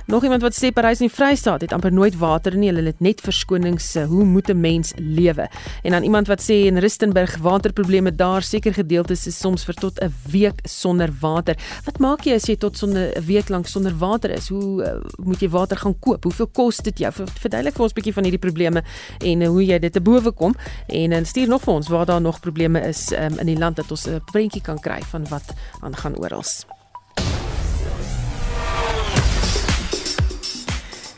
[0.06, 2.72] Nog iemand wat sê Parys in die Vrystaat het amper nooit water nie.
[2.72, 3.91] Hulle het net verskonings.
[3.94, 5.48] Hoe moet 'n mens lewe?
[5.82, 10.00] En dan iemand wat sê in Rustenburg waterprobleme daar seker gedeeltes is soms vir tot
[10.00, 11.56] 'n week sonder water.
[11.84, 14.48] Wat maak jy as jy tot sonder 'n week lank sonder water is?
[14.48, 16.24] Hoe uh, moet jy water gaan koop?
[16.24, 17.12] Hoeveel kos dit jou?
[17.12, 18.82] Verduidelik vir ons 'n bietjie van hierdie probleme
[19.18, 20.54] en uh, hoe jy dit te bowe kom
[20.86, 23.76] en uh, stuur nog vir ons waar daar nog probleme is um, in die land
[23.76, 26.42] dat ons 'n prentjie kan kry van wat aangaan oral.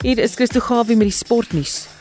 [0.05, 1.94] Hier is Christo Gawie met die sportnuus.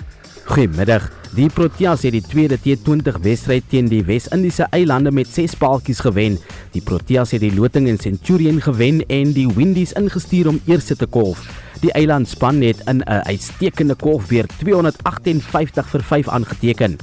[0.44, 1.06] Goeiemiddag.
[1.34, 6.36] Die Proteas het die tweede T20 wedstryd teen die Wes-Indiese eilande met 6 paaltjies gewen.
[6.74, 11.08] Die Proteas het die loting in Centurion gewen en die Windies ingestuur om eerste te
[11.08, 11.46] kolf.
[11.80, 16.98] Die eilandspan het in 'n uitstekende kolf weer 258 vir 5 aangeteken.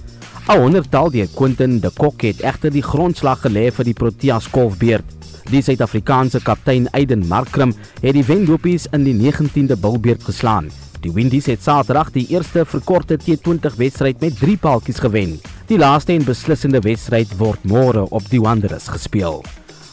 [0.48, 5.04] 'n Honderdtal deur Quentin de Kok het egter die grondslag gelê vir die Proteas kolfbeurt.
[5.50, 10.70] Die Suid-Afrikaanse kaptein Aiden Markram het die Wenlopies in die 19de bilbeerd geslaan.
[11.00, 15.38] Die Windies het Saterdag die eerste verkorte T20 wedstryd met 3 paaltjies gewen.
[15.70, 19.40] Die laaste en beslissende wedstryd word môre op die Wanderers gespeel.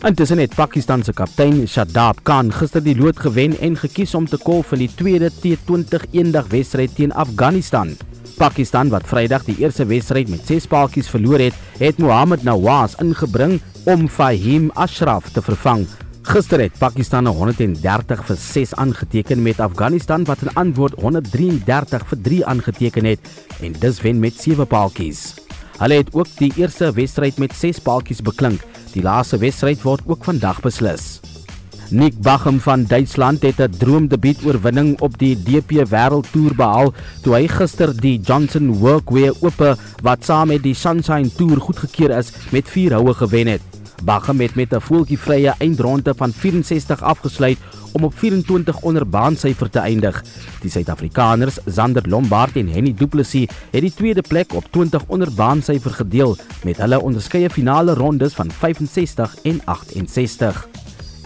[0.05, 4.37] Intussen het Pakistan se kaptein Shadab Khan gister die lood gewen en gekies om te
[4.37, 7.95] kolf in die tweede T20 eendag wedstryd teen Afghanistan.
[8.37, 13.61] Pakistan wat Vrydag die eerste wedstryd met 6 paaltjies verloor het, het Mohammad Nawaz ingebring
[13.87, 15.87] om Fahim Ashraf te vervang.
[16.27, 22.39] Gister het Pakistan 130 vir 6 aangeteken met Afghanistan wat in antwoord 133 vir 3
[22.51, 23.29] aangeteken het
[23.63, 25.21] en dus wen met 7 paaltjies.
[25.77, 28.65] Hulle het ook die eerste wedstryd met 6 paaltjies beklink.
[28.91, 31.21] Die laaste wedstryd word ook vandag beslis.
[31.95, 37.47] Nick Bachem van Duitsland het 'n droomdebuut oorwinning op die DP Wêreldtoer behaal toe hy
[37.47, 42.93] gister die Johnson Workwear Ope wat saam met die Sunshine Tour goedgekeur is met 4
[42.93, 43.76] houe gewen het.
[44.03, 47.57] Bachem het met 'n voeltjievrye eindronde van 64 afgesluit
[47.91, 50.23] om op 24 onder baansyfer te eindig.
[50.61, 55.33] Die Suid-Afrikaners, Zander Lombard en Henny Du Plessis, het die tweede plek op 20 onder
[55.33, 60.67] baansyfer gedeel met hulle onderskeie finale rondes van 65 en 68.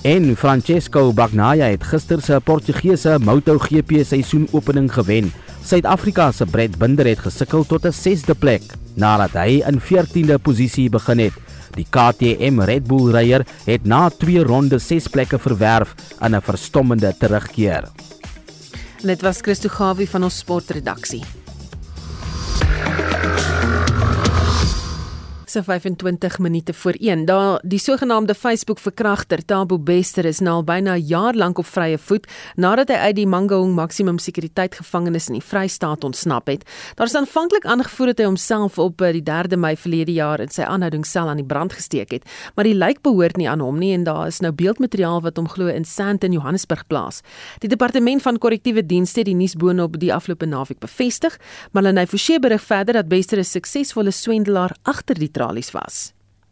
[0.01, 5.31] En Francesco Bagnaia het gister se Portugese MotoGP seisoenopening gewen.
[5.63, 8.61] Suid-Afrika se Brett Binder het gesukkel tot 'n 6de plek
[8.93, 11.33] nadat hy in 14de posisie begin het.
[11.75, 17.13] Die KTM Red Bull ryer het na 2 rondes 6 plekke verwerf in 'n verstommende
[17.17, 17.87] terugkeer.
[19.01, 21.23] Dit was Christo Gawie van ons sportredaksie.
[25.51, 27.25] Se 25 minute voor 1.
[27.25, 31.65] Daar die sogenaamde Facebook verkragter Tabo Bester is nou al byna 'n jaar lank op
[31.65, 36.63] vrye voet nadat hy uit die Mangaung maksimum sekuriteit gevangenis in die Vrystaat ontsnap het.
[36.95, 40.49] Daar is aanvanklik aangevoer dat hy homself op eh, die 3de Mei verlede jaar in
[40.49, 42.23] sy aanhoudingssel aan die brand gesteek het,
[42.55, 45.49] maar die lijk behoort nie aan hom nie en daar is nou beeldmateriaal wat hom
[45.49, 47.21] glo in Sandton Johannesburg plaas.
[47.59, 51.39] Die departement van korrektiewe dienste het die nuus boonop die afgelope naweek bevestig,
[51.71, 56.11] maar hulle Forsie berig verder dat Bester 'n suksesvolle swendelaar agter die tralies was.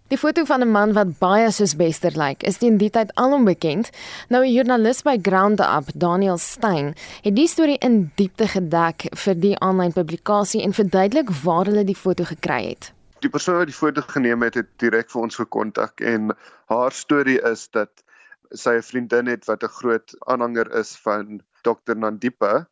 [0.10, 3.45] Die foto van 'n man wat baie soos Bester lyk, is teen die tyd alom
[3.45, 3.89] bekend.
[4.30, 9.36] Nou 'n joernalis by Ground Up, Daniel Stein, het die storie in diepte gedek vir
[9.36, 12.93] die aanlyn publikasie en verduidelik waar hulle die foto gekry het.
[13.19, 17.41] Die persoon wat die foto geneem het, het direk vir ons gekontak en haar storie
[17.41, 17.89] is dat
[18.52, 22.67] sy 'n vriendin het wat 'n groot aanhanger is van Dr Nandipa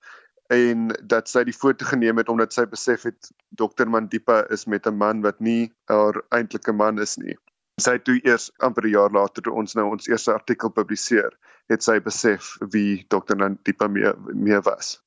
[0.53, 4.87] en dat sy die foto geneem het omdat sy besef het Dr Mandipa is met
[4.87, 7.35] 'n man wat nie haar eintlike man is nie.
[7.81, 11.31] Sy het toe eers amper 'n jaar later toe ons nou ons eerste artikel publiseer,
[11.69, 15.01] het sy besef wie Dr Nandipa meer meer was.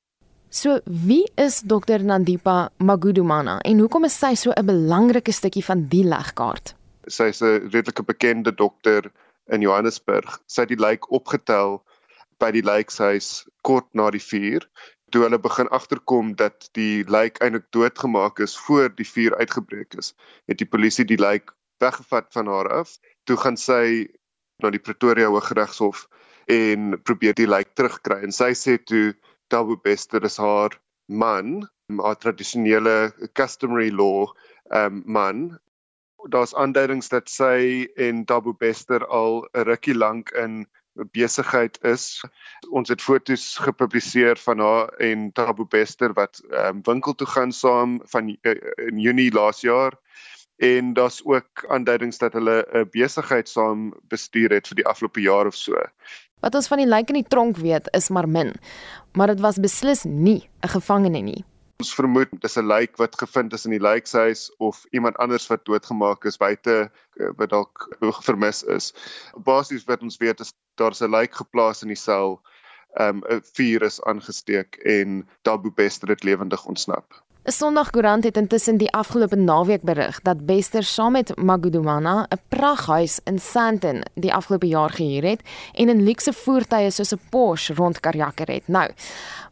[0.50, 5.88] So wie is Dr Nandipa Magudumana en hoekom is sy so 'n belangrike stukkie van
[5.88, 6.74] die legkaart?
[7.07, 9.11] Sy is 'n redelike bekende dokter
[9.46, 10.40] in Johannesburg.
[10.46, 11.83] Sy het die lijk opgetel
[12.38, 14.66] by die lijkhuis kort na die vuur
[15.11, 20.14] toe hulle begin agterkom dat die lijk eintlik doodgemaak is voor die vuur uitgebreek is,
[20.46, 22.99] het die polisie die lijk weggevat van haar af.
[23.25, 24.09] Toe gaan sy
[24.62, 26.07] na die Pretoria Hooggeregshof
[26.51, 29.14] en probeer die lijk terugkry en sy sê toe
[29.51, 30.77] Tabo Bester is haar
[31.11, 31.64] man,
[31.99, 34.31] haar tradisionele customary law
[34.70, 35.59] um, man.
[36.31, 40.66] Daar's aanduidings dat sy en Tabo Bester al 'n rukkie lank in
[41.12, 42.24] besigheid is.
[42.70, 47.52] Ons het foto's gepubliseer van haar en Tabo Bester wat ehm um, winkel toe gaan
[47.52, 48.54] saam van uh,
[48.88, 49.98] in Junie laas jaar
[50.60, 55.46] en daar's ook aanduidings dat hulle 'n besigheid saam bestuur het vir die afgelope jaar
[55.46, 55.72] of so.
[56.40, 58.54] Wat ons van die lijk in die tronk weet is maar min,
[59.12, 61.44] maar dit was beslis nie 'n gevangene nie.
[61.81, 65.64] Ons vermoed dis 'n lijk wat gevind is in die lijkhuis of iemand anders wat
[65.64, 67.87] doodgemaak is buite eh, wat dalk
[68.27, 68.93] vermis is.
[69.49, 72.40] Basies wat ons weet is daar's 'n lijk geplaas in die sel,
[73.01, 77.23] ehm, 'n um, vuur is aangesteek en Tabu Bester het lewendig ontsnap.
[77.40, 83.20] 'n Sondagkoerant het intussen die afgelope naweek berig dat Bester saam met Magudumana 'n praghuis
[83.24, 85.40] in Sandton die afgelope jaar gehuur het
[85.72, 88.68] en 'n luukse voertuie soos 'n Porsche rond Karjaker het.
[88.68, 88.90] Nou,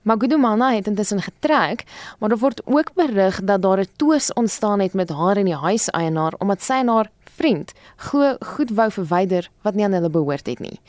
[0.03, 1.85] Magudumana het intussen getrek,
[2.19, 5.57] maar daar word ook berig dat daar 'n twis ontstaan het met haar en die
[5.57, 7.73] huiseienaar omdat sy en haar vriend
[8.09, 10.81] glo goed wou verwyder wat nie aan hulle behoort het nie.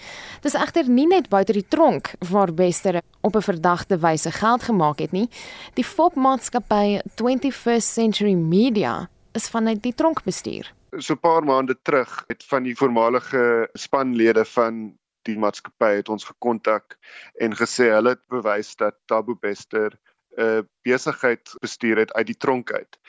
[0.42, 5.00] Dis egter nie net buite die tronk waar Bester op 'n verdagte wyse geld gemaak
[5.00, 5.30] het nie.
[5.74, 10.74] Die fopmaatskappy 21st Century Media is vanuit die tronk bestuur.
[10.98, 16.24] So 'n paar maande terug het van die voormalige spanlede van die maatskappy het ons
[16.24, 16.98] gekontak
[17.40, 19.98] en gesê hulle het bewys dat Tabo Bester
[20.38, 23.00] 'n uh, besigheid bestuur het uit die tronk uit.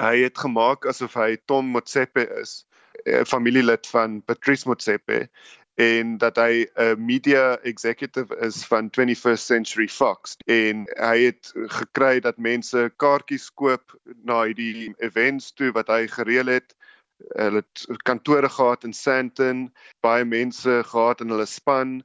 [0.00, 2.64] Hy het gemaak asof hy Tom Motsepe is,
[3.26, 5.28] familielid van Patrice Motsepe
[5.74, 12.20] en dat hy 'n media executive is van 21st Century Fox en hy het gekry
[12.20, 16.76] dat mense kaartjies koop na hierdie events toe wat hy gereël het
[17.34, 22.00] hulle het kantore gehad in Sandton, baie mense gehad in hulle span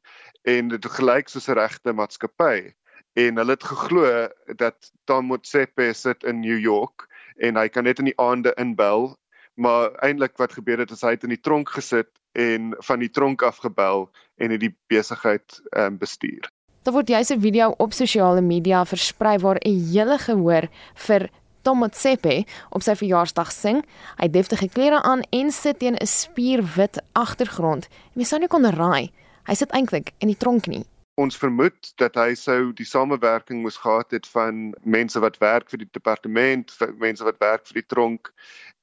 [0.48, 2.74] en dit gelyk soos 'n regte maatskappy.
[3.14, 8.00] En hulle het geglo dat Tom Motsepe sit in New York en hy kan net
[8.00, 9.18] in die aande inbel,
[9.58, 13.10] maar eintlik wat gebeur het is hy het in die tronk gesit en van die
[13.10, 16.46] tronk af gebel en het die besigheid um, bestuur.
[16.86, 20.70] Daar word jy se video op sosiale media versprei waar 'n hele gehoor
[21.08, 21.30] vir
[21.62, 23.82] Tom Motsepe op sy verjaarsdag sing.
[24.16, 27.88] Hy het deftige klere aan en sit teen 'n spierwit agtergrond.
[28.14, 29.12] Jy sou nie kon raai.
[29.48, 30.86] Hy sit eintlik in die tronk nie.
[31.18, 35.82] Ons vermoed dat hy sou die samewerking moes gehad het van mense wat werk vir
[35.82, 38.30] die departement, mense wat werk vir die tronk,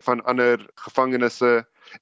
[0.03, 1.39] van ander gevangenes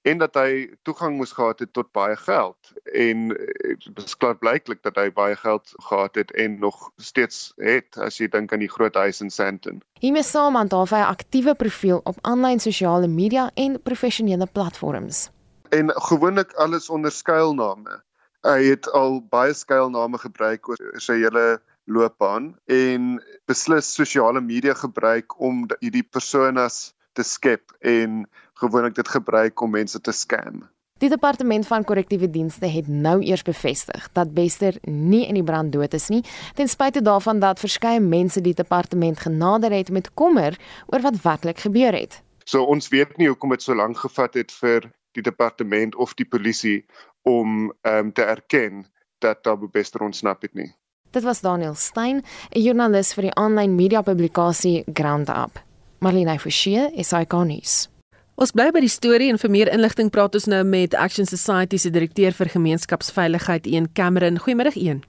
[0.08, 4.96] en dat hy toegang moes gehad het tot baie geld en dit eh, blyklik dat
[4.96, 8.94] hy baie geld gehad het en nog steeds het as jy dink aan die groot
[8.94, 9.82] huis in Sandton.
[10.00, 15.30] Hiermee saam aan daar 'n aktiewe profiel op aanlyn sosiale media en professionele platforms.
[15.68, 18.02] En gewoonlik alles onder skuilname.
[18.42, 25.36] Hy het al baie skuilname gebruik oor sy hele loopbaan en beslis sosiale media gebruik
[25.38, 28.24] om hierdie personas te skep en
[28.58, 30.64] gewoonlik dit gebruik om mense te scam.
[31.02, 35.72] Die departement van korrektiewe dienste het nou eers bevestig dat Bester nie in die brand
[35.74, 36.22] dood is nie,
[36.58, 40.58] ten spyte daarvan dat verskeie mense die departement genader het met kommer
[40.90, 42.18] oor wat werklik gebeur het.
[42.44, 46.26] So ons weet nie hoekom dit so lank gevat het vir die departement of die
[46.28, 46.84] polisie
[47.22, 48.86] om um, te erken
[49.18, 50.72] dat Abu Bester ontsnap het nie.
[51.12, 55.60] Dit was Daniel Stein, 'n joernalis vir die aanlyn media publikasie Ground Up.
[55.98, 57.88] Marlene Forsie, SAK nuus.
[58.34, 61.76] Ons bly by die storie en vir meer inligting praat ons nou met Action Society
[61.76, 64.38] se direkteur vir gemeenskapsveiligheid, Ian Cameron.
[64.38, 65.02] Goeiemôre, Ian.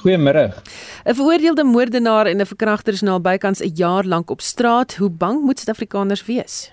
[0.00, 0.54] Goeiemôre.
[1.04, 4.94] 'n Veroordeelde moordenaar en 'n verkragter is nou bykans 'n jaar lank op straat.
[4.94, 6.72] Hoe bang moet Suid-Afrikaners wees?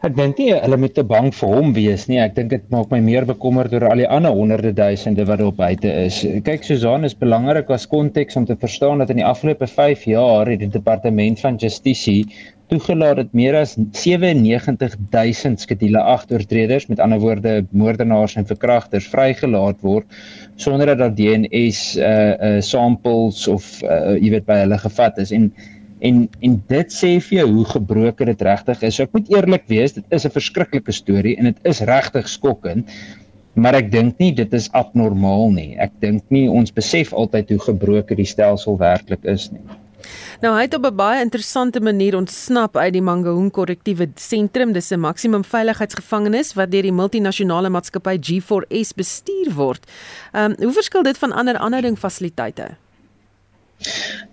[0.00, 2.16] Ek dink nie hulle moet te bang vir hom wees nie.
[2.22, 5.58] Ek dink dit maak my meer bekommerd oor al die ander honderde duisende wat op
[5.58, 6.22] buite is.
[6.46, 10.48] Kyk, Susan is belangrik as konteks om te verstaan dat in die afgelope 5 jaar
[10.48, 12.22] het die departement van justisie
[12.70, 19.82] toegelaat dat meer as 97000 skedule 8 oortreders, met ander woorde moordenaars en verkragters vrygelaat
[19.84, 20.06] word
[20.56, 25.34] sonder dat daar DNS uh uh samples of uh jy weet by hulle gevat is
[25.36, 25.50] en
[26.00, 28.96] en en dit sê vir jou hoe gebroken dit regtig is.
[28.96, 32.88] So ek moet eerlik wees, dit is 'n verskriklike storie en dit is regtig skokkend.
[33.54, 35.76] Maar ek dink nie dit is abnormaal nie.
[35.78, 39.60] Ek dink nie ons besef altyd hoe gebroken die stelsel werklik is nie.
[40.40, 44.72] Nou hy het op 'n baie interessante manier ontsnap uit die Mangaung korrektiewe sentrum.
[44.72, 49.86] Dis 'n maksimum veiligheidsgevangenis wat deur die multinasjonale maatskappy G4S bestuur word.
[50.32, 52.76] Ehm um, hoe verskil dit van ander aanhouding fasiliteite?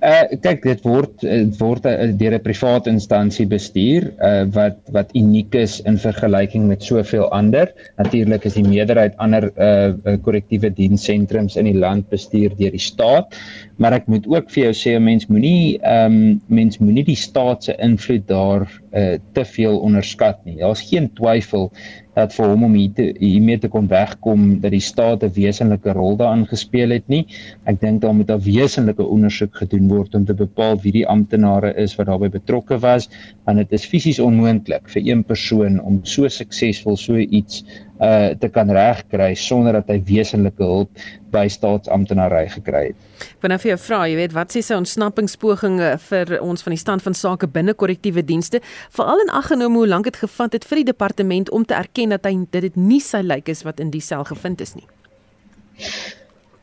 [0.03, 5.13] Uh kyk dit word dit word uh, deur 'n private instansie bestuur uh wat wat
[5.15, 7.71] uniek is in vergelyking met soveel ander.
[7.97, 13.33] Natuurlik is die meerderheid ander uh korrektiewe dienssentrums in die land bestuur deur die staat,
[13.77, 17.15] maar ek moet ook vir jou sê 'n mens moenie ehm um, mens moenie die
[17.15, 20.59] staat se invloed daar uh te veel onderskat nie.
[20.59, 21.71] Daar's geen twyfel
[22.17, 25.93] dat vir hom om hier te hiermee te kon wegkom dat die staat 'n wesenlike
[25.93, 27.25] rol daarin gespeel het nie.
[27.69, 31.73] Ek dink daar moet 'n wesenlike ondersoek gedoen word om te bepaal wie die amptenare
[31.77, 33.09] is wat daarbey betrokke was,
[33.45, 37.63] want dit is fisies onmoontlik vir een persoon om so suksesvol so iets
[37.97, 40.89] uh te kan regkry sonder dat hy wesenlike hulp
[41.33, 43.07] by staatsamptenary gekry het.
[43.37, 46.75] Ek wil nou vir jou vra, jy weet, wat sê sy ontsnappingspogings vir ons van
[46.75, 48.61] die stand van sake binne korrektiewe dienste,
[48.93, 52.13] veral in ag genome hoe lank dit gevat het vir die departement om te erken
[52.15, 54.87] dat hy dit nie sy lyk is wat in die sel gevind is nie.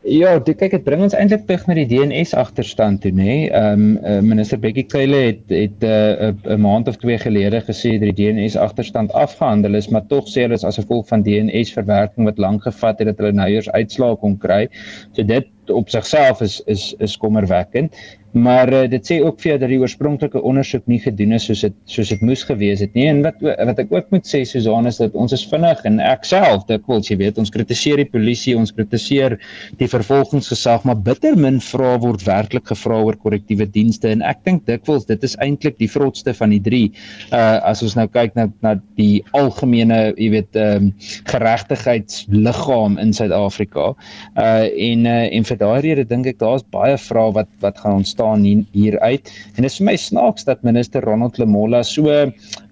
[0.05, 3.47] Ja, dit kyk dit bring ons eintlik terug na die DNS agterstand toe, nê.
[3.49, 7.63] Ehm um, minister Bekkie Cele het het 'n uh, 'n uh, maand of twee gelede
[7.65, 11.23] gesê dat die DNS agterstand afgehandel is, maar tog sê hulle is as gevolg van
[11.25, 14.69] DNS verwerking wat lank gevat het dat hulle nou eers uitslae kon kry.
[15.13, 17.97] So dit op sigself is is is kommerwekkend.
[18.35, 21.61] Maar uh, dit sê ook vir jou dat die oorspronklike ondersoek nie gedoen is soos
[21.63, 23.05] dit soos dit moes gewees het nie.
[23.07, 26.27] En wat wat ek ook moet sê Susan is dat ons is vinnig en ek
[26.27, 29.37] self, dit wil jy weet, ons kritiseer die polisie, ons kritiseer
[29.79, 34.67] die vervolgingsgesag, maar bitter min vra word werklik gevra oor korrektiewe dienste en ek dink
[34.67, 36.89] dikwels dit is eintlik die vrotste van die drie.
[37.31, 40.91] Uh as ons nou kyk na na die algemene, jy weet, ehm um,
[41.31, 43.93] geregtigheidsliggaam in Suid-Afrika.
[44.35, 48.03] Uh en uh, en vir daai rede dink ek daar's baie vrae wat wat gaan
[48.03, 49.31] ontstaan staan hier, uit.
[49.57, 52.11] En dit is vir my snaaks dat minister Ronald Lemola so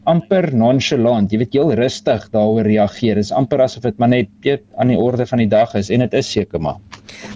[0.05, 3.21] amper nonchalant, jy weet heel rustig daaroor reageer.
[3.21, 5.91] Dit is amper asof dit maar net weet aan die orde van die dag is
[5.91, 6.81] en dit is seker maar.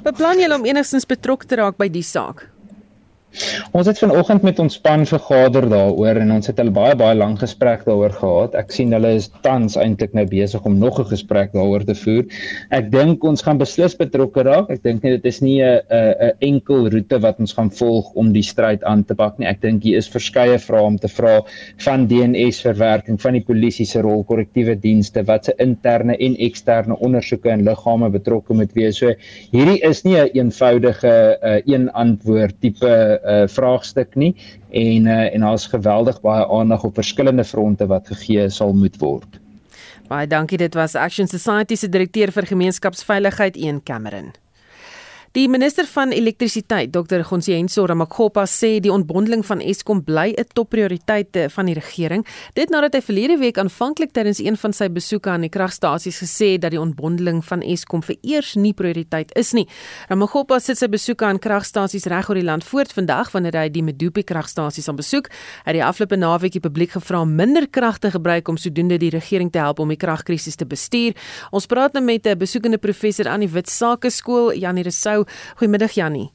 [0.03, 2.49] Beplan julle om enigstens betrokke te raak by die saak?
[3.77, 7.37] Ons het vanoggend met ons span vergader daaroor en ons het 'n baie baie lang
[7.39, 8.55] gesprek daaroor gehad.
[8.55, 12.25] Ek sien hulle is tans eintlik nou besig om nog 'n gesprek daaroor te voer.
[12.71, 14.71] Ek dink ons gaan beslis betrokke raak.
[14.71, 18.43] Ek dink dit is nie 'n 'n enkel roete wat ons gaan volg om die
[18.43, 19.49] stryd aan te pak nie.
[19.49, 21.43] Ek dink hier is verskeie vrae om te vra
[21.77, 26.97] van DNS verwerking, van die polisie se rol, korrektiewe dienste, wat se interne en eksterne
[26.99, 28.97] ondersoeke en liggame betrokke moet wees.
[28.97, 29.13] So
[29.53, 34.33] hierdie is nie 'n eenvoudige uh, een antwoord tipe uh, vraagstuk nie
[34.71, 39.41] en uh, en daar's geweldig baie aandag op verskillende fronte wat gegee sal moet word.
[40.09, 44.35] Baie dankie dit was Action Society se direkteur vir gemeenskapsveiligheid Ian Cameron.
[45.37, 47.21] Die minister van elektrisiteit, Dr.
[47.29, 52.25] Gonsienso Ramakgopa, sê die ontbondeling van Eskom bly 'n topprioriteit van die regering.
[52.55, 56.53] Dit nadat hy verlede week aanvanklik tydens een van sy besoeke aan die kragstasies gesê
[56.53, 59.69] het dat die ontbondeling van Eskom vereers nie prioriteit is nie.
[60.09, 63.83] Ramakgopa sit sy besoeke aan kragstasies reg oor die land voort vandag wanneer hy die
[63.83, 65.29] Medupi kragstasies aan besoek.
[65.65, 68.97] Hy het die afgelope naweek die publiek gevra om minder krag te gebruik om sodoende
[68.97, 71.13] die regering te help om die kragkrisis te bestuur.
[71.51, 75.26] Ons praat nou met 'n besoekende professor aan die Wit Sake Skool, Janie Resou.
[75.61, 76.31] Goeiemiddag Jannie.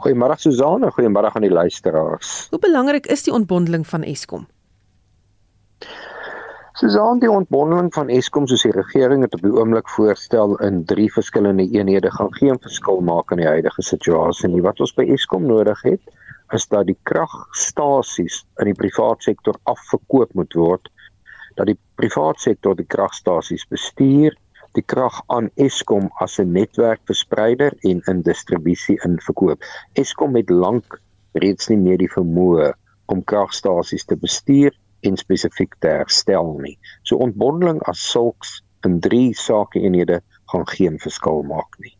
[0.00, 2.46] Goeiemôre Suzane, goeiemôre aan die luisteraars.
[2.50, 4.46] Hoe belangrik is die ontbondeling van Eskom?
[6.78, 11.08] Suzane, die ontbondeling van Eskom soos die regering dit op die oomblik voorstel in drie
[11.12, 14.62] verskillende eenhede gaan geen verskil maak in die huidige situasie nie.
[14.62, 16.12] Wat ons by Eskom nodig het,
[16.54, 20.86] is dat die kragstasies in die private sektor afverkoop moet word,
[21.58, 24.38] dat die private sektor die kragstasies bestuur
[24.78, 29.64] die krag aan Eskom as 'n netwerkverspreider en in distribusie inverkoop.
[29.94, 31.00] Eskom het lank
[31.32, 32.72] reeds nie meer die vermoë
[33.06, 34.72] om kragstasies te bestuur
[35.02, 36.78] en spesifiek te herstel nie.
[37.02, 40.20] So ontbondeling as sulks in drie sakeeenhede
[40.52, 41.94] gaan geen verskil maak nie.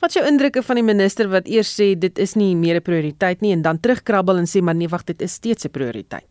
[0.00, 3.40] Wat jou indrukke van die minister wat eers sê dit is nie meer 'n prioriteit
[3.40, 6.26] nie en dan terugkrabbel en sê maar nee wag dit is steeds 'n prioriteit?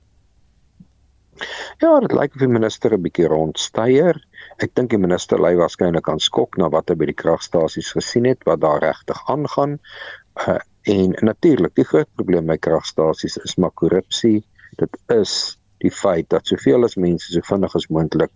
[1.78, 4.27] Ja, dit lyk of die minister 'n bietjie rondsteier.
[4.64, 8.26] Ek dink die minister lei waarskynlik aan skok na wat hy by die kragstasies gesien
[8.26, 9.78] het wat daar regtig aangaan.
[10.42, 10.58] Uh,
[10.90, 14.42] en natuurlik, die groot probleem by kragstasies is maar korrupsie.
[14.82, 18.34] Dit is die feit dat soveel as mense so vinnig as moontlik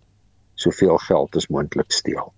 [0.54, 2.30] soveel geld as moontlik steel.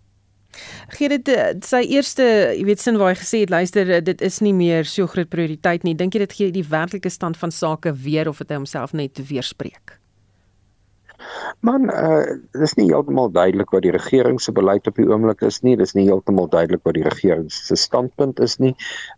[0.95, 2.25] Gee dit eh, sy eerste,
[2.55, 5.85] jy weet sin waar hy gesê het luister dit is nie meer so groot prioriteit
[5.85, 5.97] nie.
[5.99, 9.21] Dink jy dit gee die werklike stand van sake weer of dit hy homself net
[9.29, 9.99] weerspreek?
[11.65, 15.63] Man, uh dis nie heeltemal duidelik wat die regering se beleid op die oomblik is
[15.67, 15.77] nie.
[15.81, 18.75] Dis nie heeltemal duidelik wat die regering se standpunt is nie.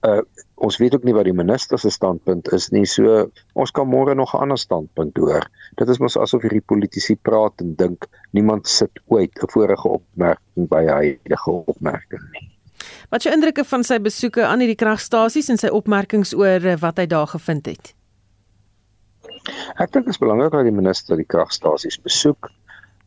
[0.07, 0.23] Uh
[0.57, 2.87] ons weet ook nie wat die minister se standpunt is nie.
[2.89, 5.51] So ons kan môre nog 'n ander standpunt hoor.
[5.77, 10.69] Dit is mos asof hierdie politici praat en dink niemand sit ooit 'n vorige opmerking
[10.69, 12.51] by huidige opmerking nie.
[13.11, 16.79] Wat is jou indrukke van sy besoeke aan hierdie kragstasies en sy opmerkings oor eh,
[16.81, 17.96] wat hy daar gevind het?
[19.47, 22.51] Ek dink dit is belangrik dat die minister die kragstasies besoek.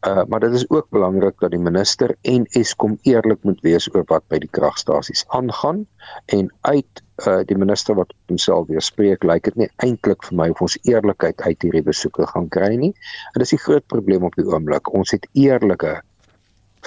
[0.08, 4.06] Uh maar dit is ook belangrik dat die minister en Eskom eerlik moet wees oor
[4.08, 5.88] wat by die kragstasies aangaan
[6.26, 10.62] en uit uh die minister wat homself weerspreek, lyk dit nie eintlik vir my of
[10.64, 12.94] ons eerlikheid uit hierdie besoeke gaan kry nie.
[13.34, 14.94] En dis die groot probleem op die oomblik.
[14.96, 16.02] Ons het eerlike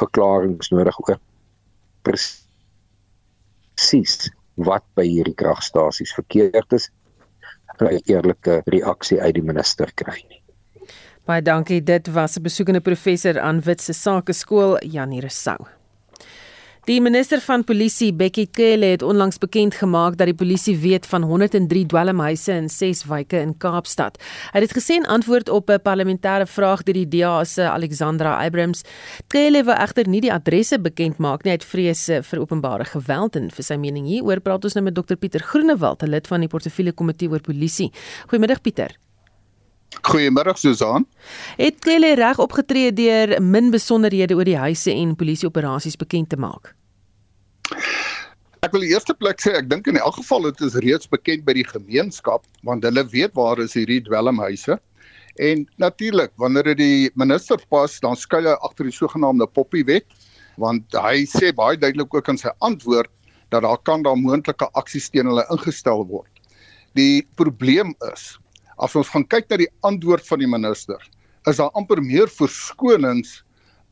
[0.00, 1.18] verklaringe nodig oor
[2.06, 2.32] presies
[4.56, 6.88] wat by hierdie kragstasies verkeerd is
[7.80, 10.42] eerlike reaksie uit die minister kry nie.
[11.26, 11.80] Baie dankie.
[11.82, 15.81] Dit was 'n besoekende professor aan Witse Sake Skool, Janie Resou.
[16.82, 21.22] Die minister van Polisie, Bekkie Cele, het onlangs bekend gemaak dat die polisie weet van
[21.22, 24.18] 103 dwelmhuise in 6 wyke in Kaapstad.
[24.50, 28.34] Hy het dit gesê in antwoord op 'n parlementêre vraag deur die DA se Alexandra
[28.46, 28.82] Abrams.
[29.28, 33.50] Cele wou egter nie die adresse bekend maak nie uit vrese vir openbare geweld en
[33.50, 36.48] vir sy mening hieroor praat ons nou met Dr Pieter Groenewald, 'n lid van die
[36.48, 37.92] portefeulje komitee oor polisie.
[38.26, 39.11] Goeiemiddag Pieter.
[40.00, 41.06] Goeiemiddag Susan.
[41.56, 46.72] Het Kelly reg opgetree deur min besonderhede oor die huise en polisieoperasies bekend te maak?
[48.62, 51.56] Ek wil eers plek sê ek dink in elk geval dit is reeds bekend by
[51.58, 54.78] die gemeenskap want hulle weet waar is hierdie dwelmhuise.
[55.42, 60.06] En natuurlik wanneer dit die minister pas, dan skuil hy agter die sogenaamde poppiewet
[60.60, 63.10] want hy sê baie duidelik ook in sy antwoord
[63.52, 66.30] dat daar kan daar moontlike aksies teen hulle ingestel word.
[66.96, 68.36] Die probleem is
[68.78, 71.00] as ons gaan kyk na die antwoord van die minister,
[71.50, 73.40] is daar amper meer verskonings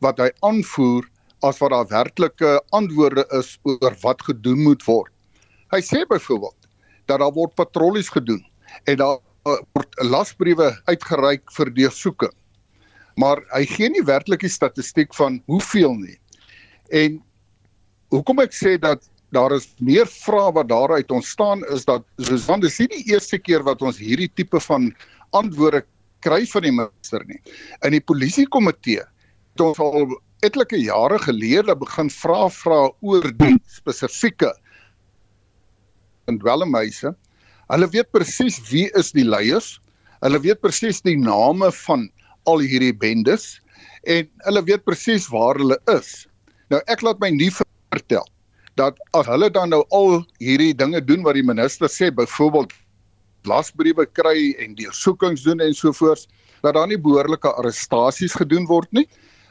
[0.04, 1.06] wat hy aanvoer
[1.46, 5.12] as wat daar werklike antwoorde is oor wat gedoen moet word.
[5.72, 6.68] Hy sê byvoorbeeld
[7.08, 8.42] dat daar word patrollies gedoen
[8.86, 9.18] en daar
[9.48, 12.34] uh, word lasbriewe uitgereik vir deursoeking.
[13.20, 16.16] Maar hy gee nie werklik die statistiek van hoeveel nie.
[16.94, 17.18] En
[18.14, 19.04] hoekom ek sê dat
[19.34, 23.62] daar is meer vrae wat daaruit ontstaan is dat Susan dis nie die eerste keer
[23.66, 24.90] wat ons hierdie tipe van
[25.36, 25.84] antwoorde
[26.24, 27.38] kry van die minister nie.
[27.86, 30.10] In die polisiekomitee het ons al
[30.46, 34.52] etlike jare gelede begin vra vra oor die spesifieke
[36.30, 37.10] dwelmhuise.
[37.70, 39.78] Hulle weet presies wie is die leiers.
[40.22, 42.06] Hulle weet presies die name van
[42.50, 43.58] al hierdie bendes
[44.10, 46.26] en hulle weet presies waar hulle is.
[46.70, 48.26] Nou ek laat my nie vertel
[48.80, 52.72] dat as hulle dan nou al hierdie dinge doen wat die minister sê, byvoorbeeld
[53.48, 56.26] lasbriewe kry en deursoekings doen en so voort,
[56.64, 59.06] dat daar nie behoorlike arrestasies gedoen word nie.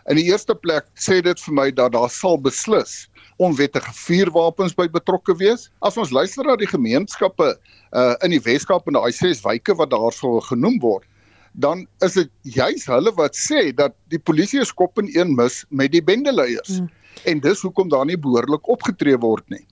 [0.10, 3.08] In die eerste plek sê dit vir my dat daar sal beslis
[3.40, 5.70] onwettige vuurwapens by betrokke wees.
[5.86, 7.54] As ons luister na die gemeenskappe
[7.98, 11.06] uh in die Weskaap en daai ses wyke wat daarso genoem word,
[11.54, 15.64] dan is dit juis hulle wat sê dat die polisie is kop in een mis
[15.70, 16.78] met die bendeleiers.
[16.78, 16.90] Hmm
[17.24, 19.66] en dis hoekom daar nie behoorlik opgetree word nie.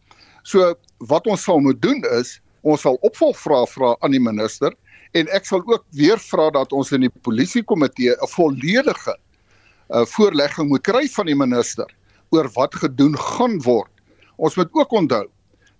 [0.43, 0.73] So
[1.11, 2.37] wat ons sal moet doen is
[2.67, 4.73] ons sal opvolgvrae vra aan die minister
[5.15, 10.69] en ek sal ook weer vra dat ons in die polisiekomitee 'n volledige uh, voorlegging
[10.69, 11.87] moet kry van die minister
[12.35, 13.91] oor wat gedoen gaan word.
[14.37, 15.27] Ons moet ook onthou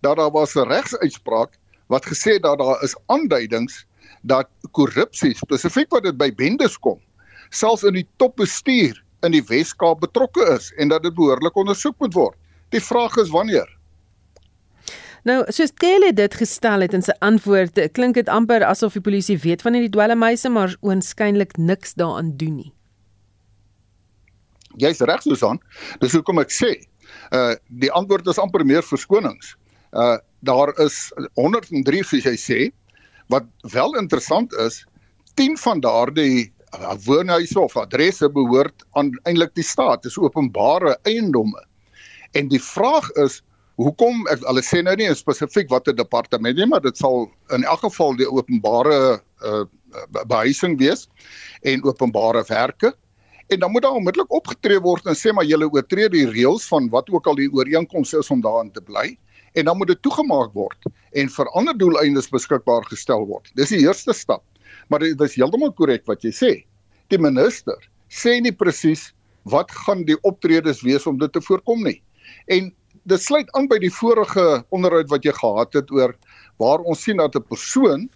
[0.02, 1.58] dat daar was 'n regsuitspraak
[1.88, 3.86] wat gesê dat daar is aanduidings
[4.22, 7.00] dat korrupsie spesifiek wat dit by bendes kom
[7.50, 12.14] selfs in die topbestuur in die Wes-Kaap betrokke is en dat dit behoorlik ondersoek moet
[12.14, 12.38] word.
[12.76, 13.68] Die vraag is wanneer.
[15.28, 19.38] Nou, soos Kelly dit gestel het in sy antwoord, klink dit amper asof die polisie
[19.44, 22.72] weet van hierdie dwelmhuise maar oënskynlik niks daaraan doen nie.
[24.78, 25.60] Jy's reg Susan.
[26.00, 26.76] Dis hoekom ek sê,
[27.34, 29.56] uh die antwoord is amper meer verskonings.
[29.92, 32.60] Uh daar is 103 soos jy sê,
[33.34, 34.84] wat wel interessant is,
[35.36, 36.54] 10 van daardie
[37.06, 41.62] woonhuise of adresse behoort aan eintlik die staat, dis openbare eiendomme.
[42.36, 43.42] En die vraag is
[43.78, 47.86] hoekom ek hulle sê nou nie spesifiek watter departement nie, maar dit sal in elk
[47.86, 49.66] geval die openbare uh,
[50.26, 51.08] behuising wees
[51.64, 52.94] en openbare werke.
[53.48, 56.90] En dan moet daar onmiddellik opgetree word en sê maar julle oortree die reëls van
[56.92, 59.14] wat ook al die ooreenkoms is om daarin te bly
[59.58, 63.48] en dan moet dit toegemaak word en vir ander doeleindes beskikbaar gestel word.
[63.56, 64.44] Dis die eerste stap.
[64.88, 66.52] Maar dit is heeltemal korrek wat jy sê.
[67.12, 67.78] Die minister
[68.10, 69.12] sê nie presies
[69.52, 72.02] wat gaan die optredes wees om dit te voorkom nie.
[72.52, 72.72] En
[73.08, 76.16] dit sluit aan by die vorige onderhoud wat jy gehad het oor
[76.60, 78.10] waar ons sien dat 'n persoon 'n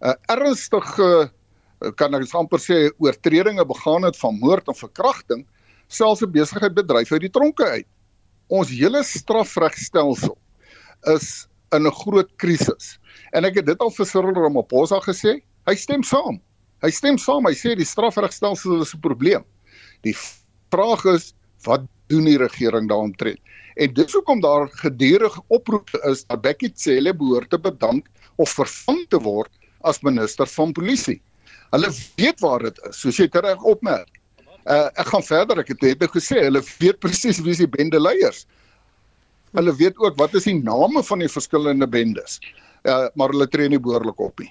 [0.00, 5.44] uh, ernstige uh, kan ek amper sê oortredinge begaan het van moord of verkrachting
[5.88, 7.86] selfs 'n besigheid bedryf uit die tronke uit.
[8.48, 10.38] Ons hele strafregstelsel
[11.14, 12.98] is in 'n groot krisis.
[13.32, 16.40] En ek het dit al vir Cyril Ramaphosa gesê, Hy stem saam.
[16.80, 17.44] Hy stem saam.
[17.44, 19.44] Hy sê die strafregstelsel is 'n probleem.
[20.02, 20.16] Die
[20.72, 21.34] vraag is
[21.66, 23.36] wat doen die regering daaroor?
[23.76, 29.04] En dis hoekom daar gedurig oproepe is dat Bekkie Cele behoort te bedank of vervang
[29.08, 29.50] te word
[29.84, 31.20] as minister van polisie.
[31.70, 34.08] Hulle weet waar dit is, soos jy reg opmerk.
[34.66, 35.60] Uh, ek gaan verder.
[35.60, 38.46] Ek het net nou gesê hulle weet presies wie is die bendeleiers.
[39.52, 42.40] Hulle weet ook wat is die name van die verskillende bendes.
[42.84, 44.50] Uh, maar hulle tree nie behoorlik op nie.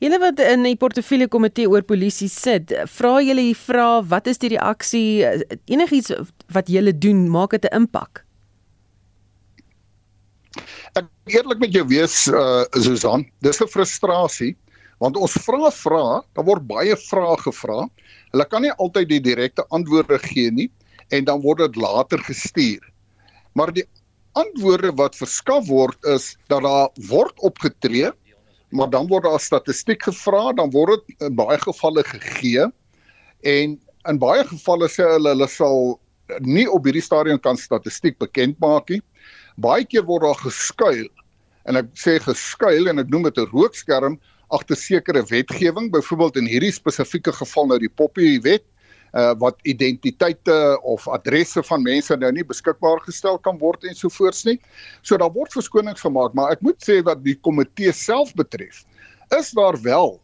[0.00, 4.38] Julle wat in die portefeulje komitee oor polisie sit, vra julle hier vra wat is
[4.42, 5.24] die reaksie
[5.66, 6.12] enigiets
[6.54, 8.22] wat julle doen maak dit 'n impak?
[10.96, 14.56] Ek eerlik met jou wees uh Susan, dis 'n frustrasie
[14.98, 17.84] want ons vra vra, daar word baie vrae gevra.
[18.32, 20.70] Hulle kan nie altyd die direkte antwoorde gee nie
[21.12, 22.80] en dan word dit later gestuur.
[23.52, 23.84] Maar die
[24.36, 28.10] antwoorde wat verskaf word is dat daar word opgetree
[28.70, 32.66] maar dan word daar statistiek gevra, dan word dit in baie gevalle gegee
[33.46, 33.76] en
[34.08, 36.00] in baie gevalle sê hulle hulle sal
[36.42, 39.02] nie op hierdie stadium kan statistiek bekend maak nie.
[39.62, 41.06] Baie keer word daar geskuil
[41.66, 44.18] en ek sê geskuil en ek noem dit 'n rookskerm
[44.54, 48.62] agter sekere wetgewing, byvoorbeeld in hierdie spesifieke geval nou die Poppy wet
[49.16, 54.12] uh wat identiteite of adresse van mense nou nie beskikbaar gestel kan word en so
[54.12, 54.58] voorts nie.
[55.02, 58.84] So daar word verskonings gemaak, maar ek moet sê wat die komitee self betref,
[59.38, 60.18] is daar wel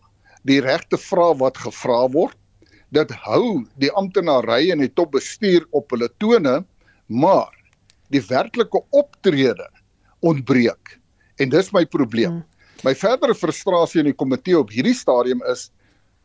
[0.49, 2.37] die regte vrae wat gevra word.
[2.93, 6.61] Dit hou die amptenary en die topbestuur op hulle tone,
[7.09, 7.53] maar
[8.13, 9.69] die werklike optrede
[10.21, 10.99] ontbreek.
[11.41, 12.43] En dis my probleem.
[12.43, 12.49] Hmm.
[12.85, 15.71] My verdere frustrasie in die komitee op hierdie stadium is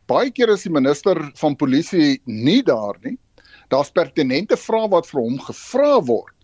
[0.08, 3.16] baie keer is die minister van polisie nie daar nie.
[3.72, 6.34] Daar's pertinente vrae wat vir hom gevra word,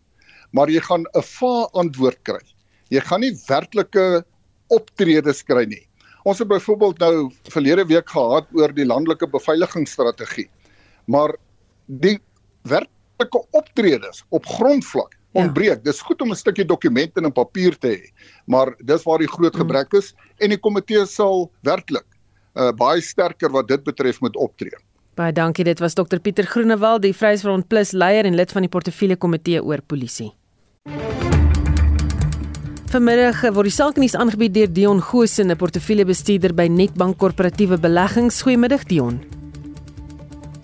[0.52, 2.44] maar jy gaan 'n va antwoord kry.
[2.90, 4.24] Jy gaan nie werklike
[4.68, 5.88] optredes kry nie.
[6.24, 10.48] Ons het byvoorbeeld nou verlede week gehad oor die landelike beveiligingsstrategie.
[11.06, 11.34] Maar
[11.86, 12.18] die
[12.62, 15.42] werklike optredes op grondvlak ja.
[15.42, 15.80] ontbreek.
[15.84, 15.84] Ja.
[15.90, 18.12] Dis goed om 'n stukkie dokumente in papier te hê,
[18.46, 19.60] maar dis waar die groot mm.
[19.60, 22.13] gebrek is en die komitee sal werklik
[22.54, 24.76] uh, baie sterker wat dit betref moet optree.
[25.14, 25.64] Baie dankie.
[25.64, 29.62] Dit was Dr Pieter Groenewald, die Vryheidsfront Plus leier en lid van die portefeulje komitee
[29.62, 30.32] oor polisie.
[32.90, 38.42] Vanmiddag word die saakenis aangebied deur Dion Goosen, 'n portefeuljebestuurder by Netbank Korporatiewe Beleggings.
[38.42, 39.22] Goeiemiddag Dion.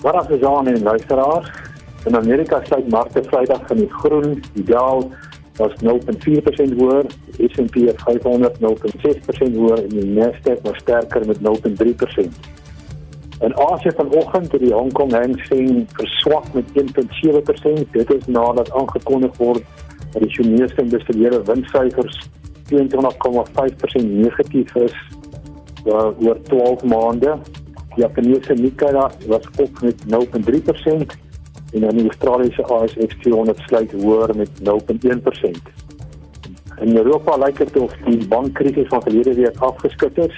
[0.02, 1.50] Wat as ons aan in luisteraars?
[2.06, 5.12] In Amerika sluit markte Vrydag van die groen, die Dow
[5.60, 7.04] was 0.4% hoër,
[7.52, 12.58] S&P 500 0.6% hoër en die Nasdaq was sterker met 0.3%.
[13.40, 17.90] In Asië vanoggend het die Hong Kong Hang Seng verswak met 1.7%.
[17.92, 19.64] Dit is nadat aangekondig word
[20.12, 22.18] dat die Chinese industriële winssyfers
[22.72, 24.94] 22,5% negatief is
[25.86, 27.38] uh, oor 12 maande.
[27.94, 28.92] Die Japannese Nikkei
[29.26, 31.29] was op met 0.3%
[31.72, 35.72] en dan die Australiese ASX 200 sluit hoër met 0.1%.
[36.80, 40.36] In Europa lyk dit of die bankkrisis van verlede week afgeskit is.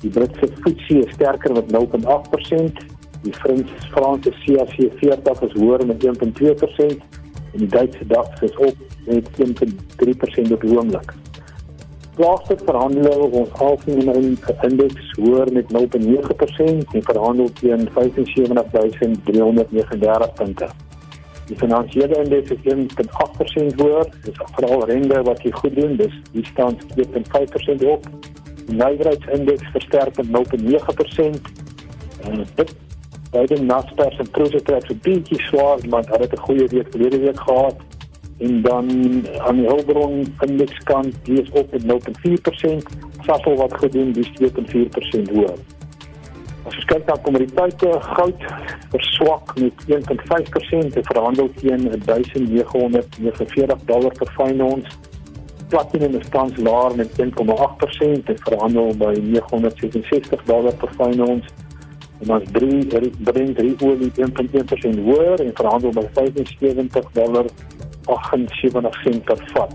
[0.00, 2.84] Die Britse FTSE is sterker met 0.8%,
[3.22, 7.08] die Franse Franse CAC 40 is hoër met 1.2%
[7.52, 11.12] en die Duitse DAX is op met 1.3% op die oomblik.
[12.20, 14.12] Laaste verhandeling ons algemene
[14.66, 20.68] indeks hoër met 0.9% en verhandel teen 75339 punte.
[21.48, 26.46] Die finansiële indeks is 1.8% hoër, dis veral rende wat jy goed doen, dis die
[26.50, 28.02] staan 2.5% op.
[28.66, 31.40] Die nywerheidsindeks versterk met 0.9%
[32.28, 32.70] en dit
[33.30, 37.40] beide Naspers en Prosus trek so bietjie swaar, maar het 'n goeie week verlede week
[37.48, 37.76] gehad
[38.40, 38.88] en dan
[39.38, 42.94] aan die hulpbron indekskant is op met 0.4%,
[43.26, 45.58] Sasol wat gedoen die 2.4% hoër.
[46.68, 48.42] As ons kyk na kommoditeite, goud
[48.92, 54.86] verswak met 1.5% en verhandel teen 1949 dollar per fyn ons.
[55.72, 61.44] Platinum is tans laer met 1.8% en verhandel by 966 dollar per fyn ons.
[62.20, 67.48] En ons 3 bring 3 olie 1.1% hoër en verhandel by 75 dollar
[68.04, 69.74] 78 sent per vat.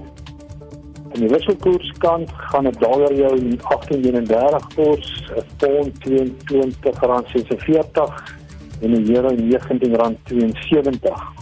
[1.15, 8.23] In die wisselkoerskant gaan 'n dollar jou in 1839 kos, 'n pond 22.46
[8.81, 11.33] en 'n euro 19.72.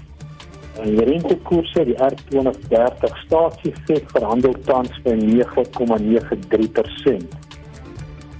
[0.81, 7.23] En die rentekoerse, die R2030 staatsiefek verhandel tans by 9,93%.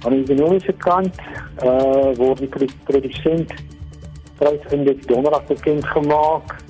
[0.04, 1.14] Aan die ekonomiese kant,
[1.64, 2.48] uh word die
[2.84, 3.52] produsent
[4.38, 6.63] prysindeks donderdag bekend gemaak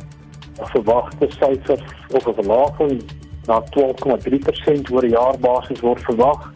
[0.61, 1.79] verwagte syfer
[2.11, 3.03] of 'n verlaging
[3.47, 6.53] na 12,3% oor jaarbasis word verwag.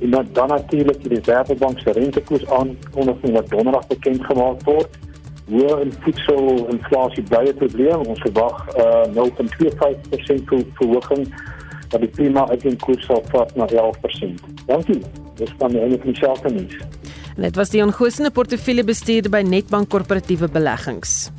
[0.00, 4.98] En dan, dan natuurlik die Reservebank se rentekoers aankondiging wat donderdag bekend gemaak word.
[5.46, 8.00] Hoë voedselinflasie bly 'n probleem.
[8.06, 11.28] Ons verwag uh, 0,25% verhoging
[11.90, 14.42] wat die prima uitkoers sal vat na 11%.
[14.66, 15.00] Dankie.
[15.36, 16.76] Dis van die enige selfde nuus.
[17.36, 21.30] Dit was die ongewone portefeulje bestuurder by Netbank Korporatiewe Beleggings.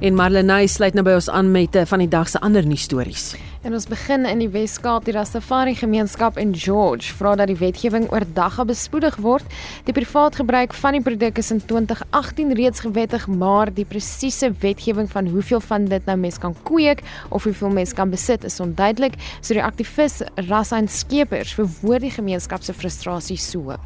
[0.00, 2.86] En Marlenae sluit nou by ons aan met eh, van die dag se ander nuus
[2.86, 3.24] stories.
[3.68, 8.06] En ons begin in die Wes-Kaap, die Rastafari gemeenskap in George vra dat die wetgewing
[8.08, 9.44] oordag bespoedig word.
[9.84, 15.12] Die privaat gebruik van die produk is in 2018 reeds gewettig, maar die presiese wetgewing
[15.12, 19.20] van hoeveel van dit nou mens kan kweek of hoeveel mens kan besit is onduidelik.
[19.42, 23.76] So die aktivis Rasain Skeepers verwoord die gemeenskap se frustrasie so.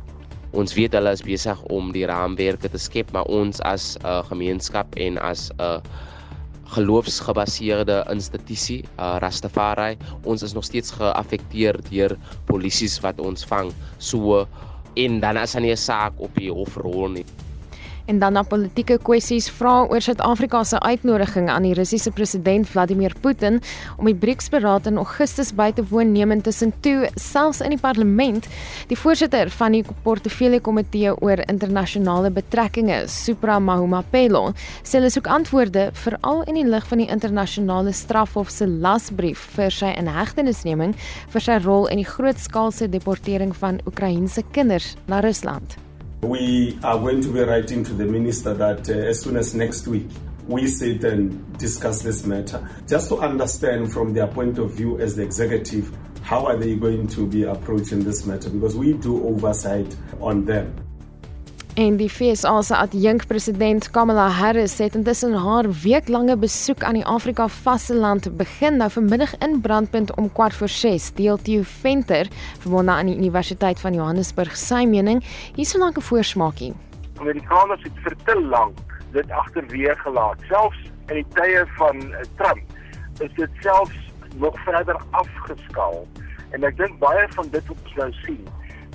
[0.55, 4.22] Ons weet hulle is besig om die raamwerke te skep, maar ons as 'n uh,
[4.30, 5.80] gemeenskap en as 'n uh,
[6.74, 13.72] geloofsgebaseerde institusie, uh, Rastafari, ons is nog steeds geaffekteer deur polisies wat ons vang.
[13.98, 14.46] So
[14.94, 17.26] en dan as hulle 'n saak op die hof rol nie
[18.07, 23.14] en dan na politieke kwessies vra oor Suid-Afrika se uitnodiging aan die Russiese president Vladimir
[23.20, 23.61] Putin
[23.96, 28.48] om die BRICS-beraad in Augustus by te woon neem intussen toe selfs in die parlement
[28.90, 34.50] die voorsitter van die portefeulje komitee oor internasionale betrekkinge Supra Mahumapelo
[34.82, 39.72] sê hulle soek antwoorde veral in die lig van die internasionale strafhof se lasbrief vir
[39.72, 40.92] sy inhegtenisneming
[41.32, 45.78] vir sy rol in die grootskaalse deportering van Oekraïense kinders na Rusland
[46.25, 49.87] We are going to be writing to the minister that uh, as soon as next
[49.87, 50.09] week
[50.49, 55.16] we sit and discuss this matter, just to understand from their point of view as
[55.16, 58.49] the executive, how are they going to be approaching this matter?
[58.49, 60.75] Because we do oversight on them.
[61.75, 67.49] En die FSA se adjunkpresident Kamala Harris het intussen haar weeklange besoek aan die Afrika
[67.49, 68.77] vasteland begin.
[68.79, 73.81] Nou vanmiddag in Brandpunt om kwart voor 6 deel Theo Venter verbonde aan die Universiteit
[73.81, 75.25] van Johannesburg sy mening.
[75.55, 76.72] Hier so lank 'n voorsmaakie.
[77.18, 78.79] Amerikaners het vir te lank
[79.12, 80.39] dit agterweë gelaat.
[80.47, 82.62] Selfs in die tye van uh, Trump
[83.18, 83.99] is dit selfs
[84.37, 86.07] nog verder afgeskaal
[86.51, 88.47] en ek dink baie van dit wat ons nou sien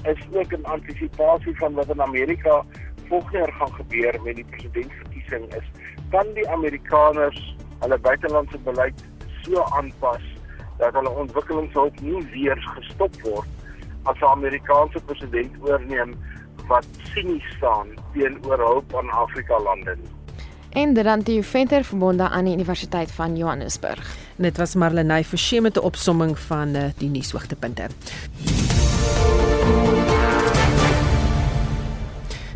[0.04, 2.66] is ook 'n antisipasie van wat in Amerika
[3.08, 5.72] volgende jaar gaan gebeur met die presidentsverkiesing is
[6.10, 9.04] kan die Amerikaners hulle buitelandse beleid
[9.42, 10.24] so aanpas
[10.78, 13.48] dat hulle ontwikkelingshulp nie weer gestop word
[14.04, 16.16] as 'n Amerikaanse president oorneem
[16.68, 20.19] wat sinies staan teenoor hulp aan Afrika lande nie
[20.70, 24.16] en dan die Venter verbonde aan die Universiteit van Johannesburg.
[24.36, 27.88] Dit was Marlenae Forsie met 'n opsomming van eh, die nuushoogtepunte.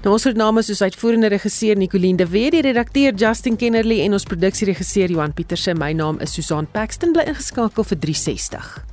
[0.03, 4.11] Nou ons het namens soos uitvoerende regisseur Nicoline de Weer, die redakteur Justin Kennerly en
[4.11, 5.73] ons produksieregisseur Johan Pieterse.
[5.73, 8.92] My naam is Susan Paxton bly ingeskakel vir 360.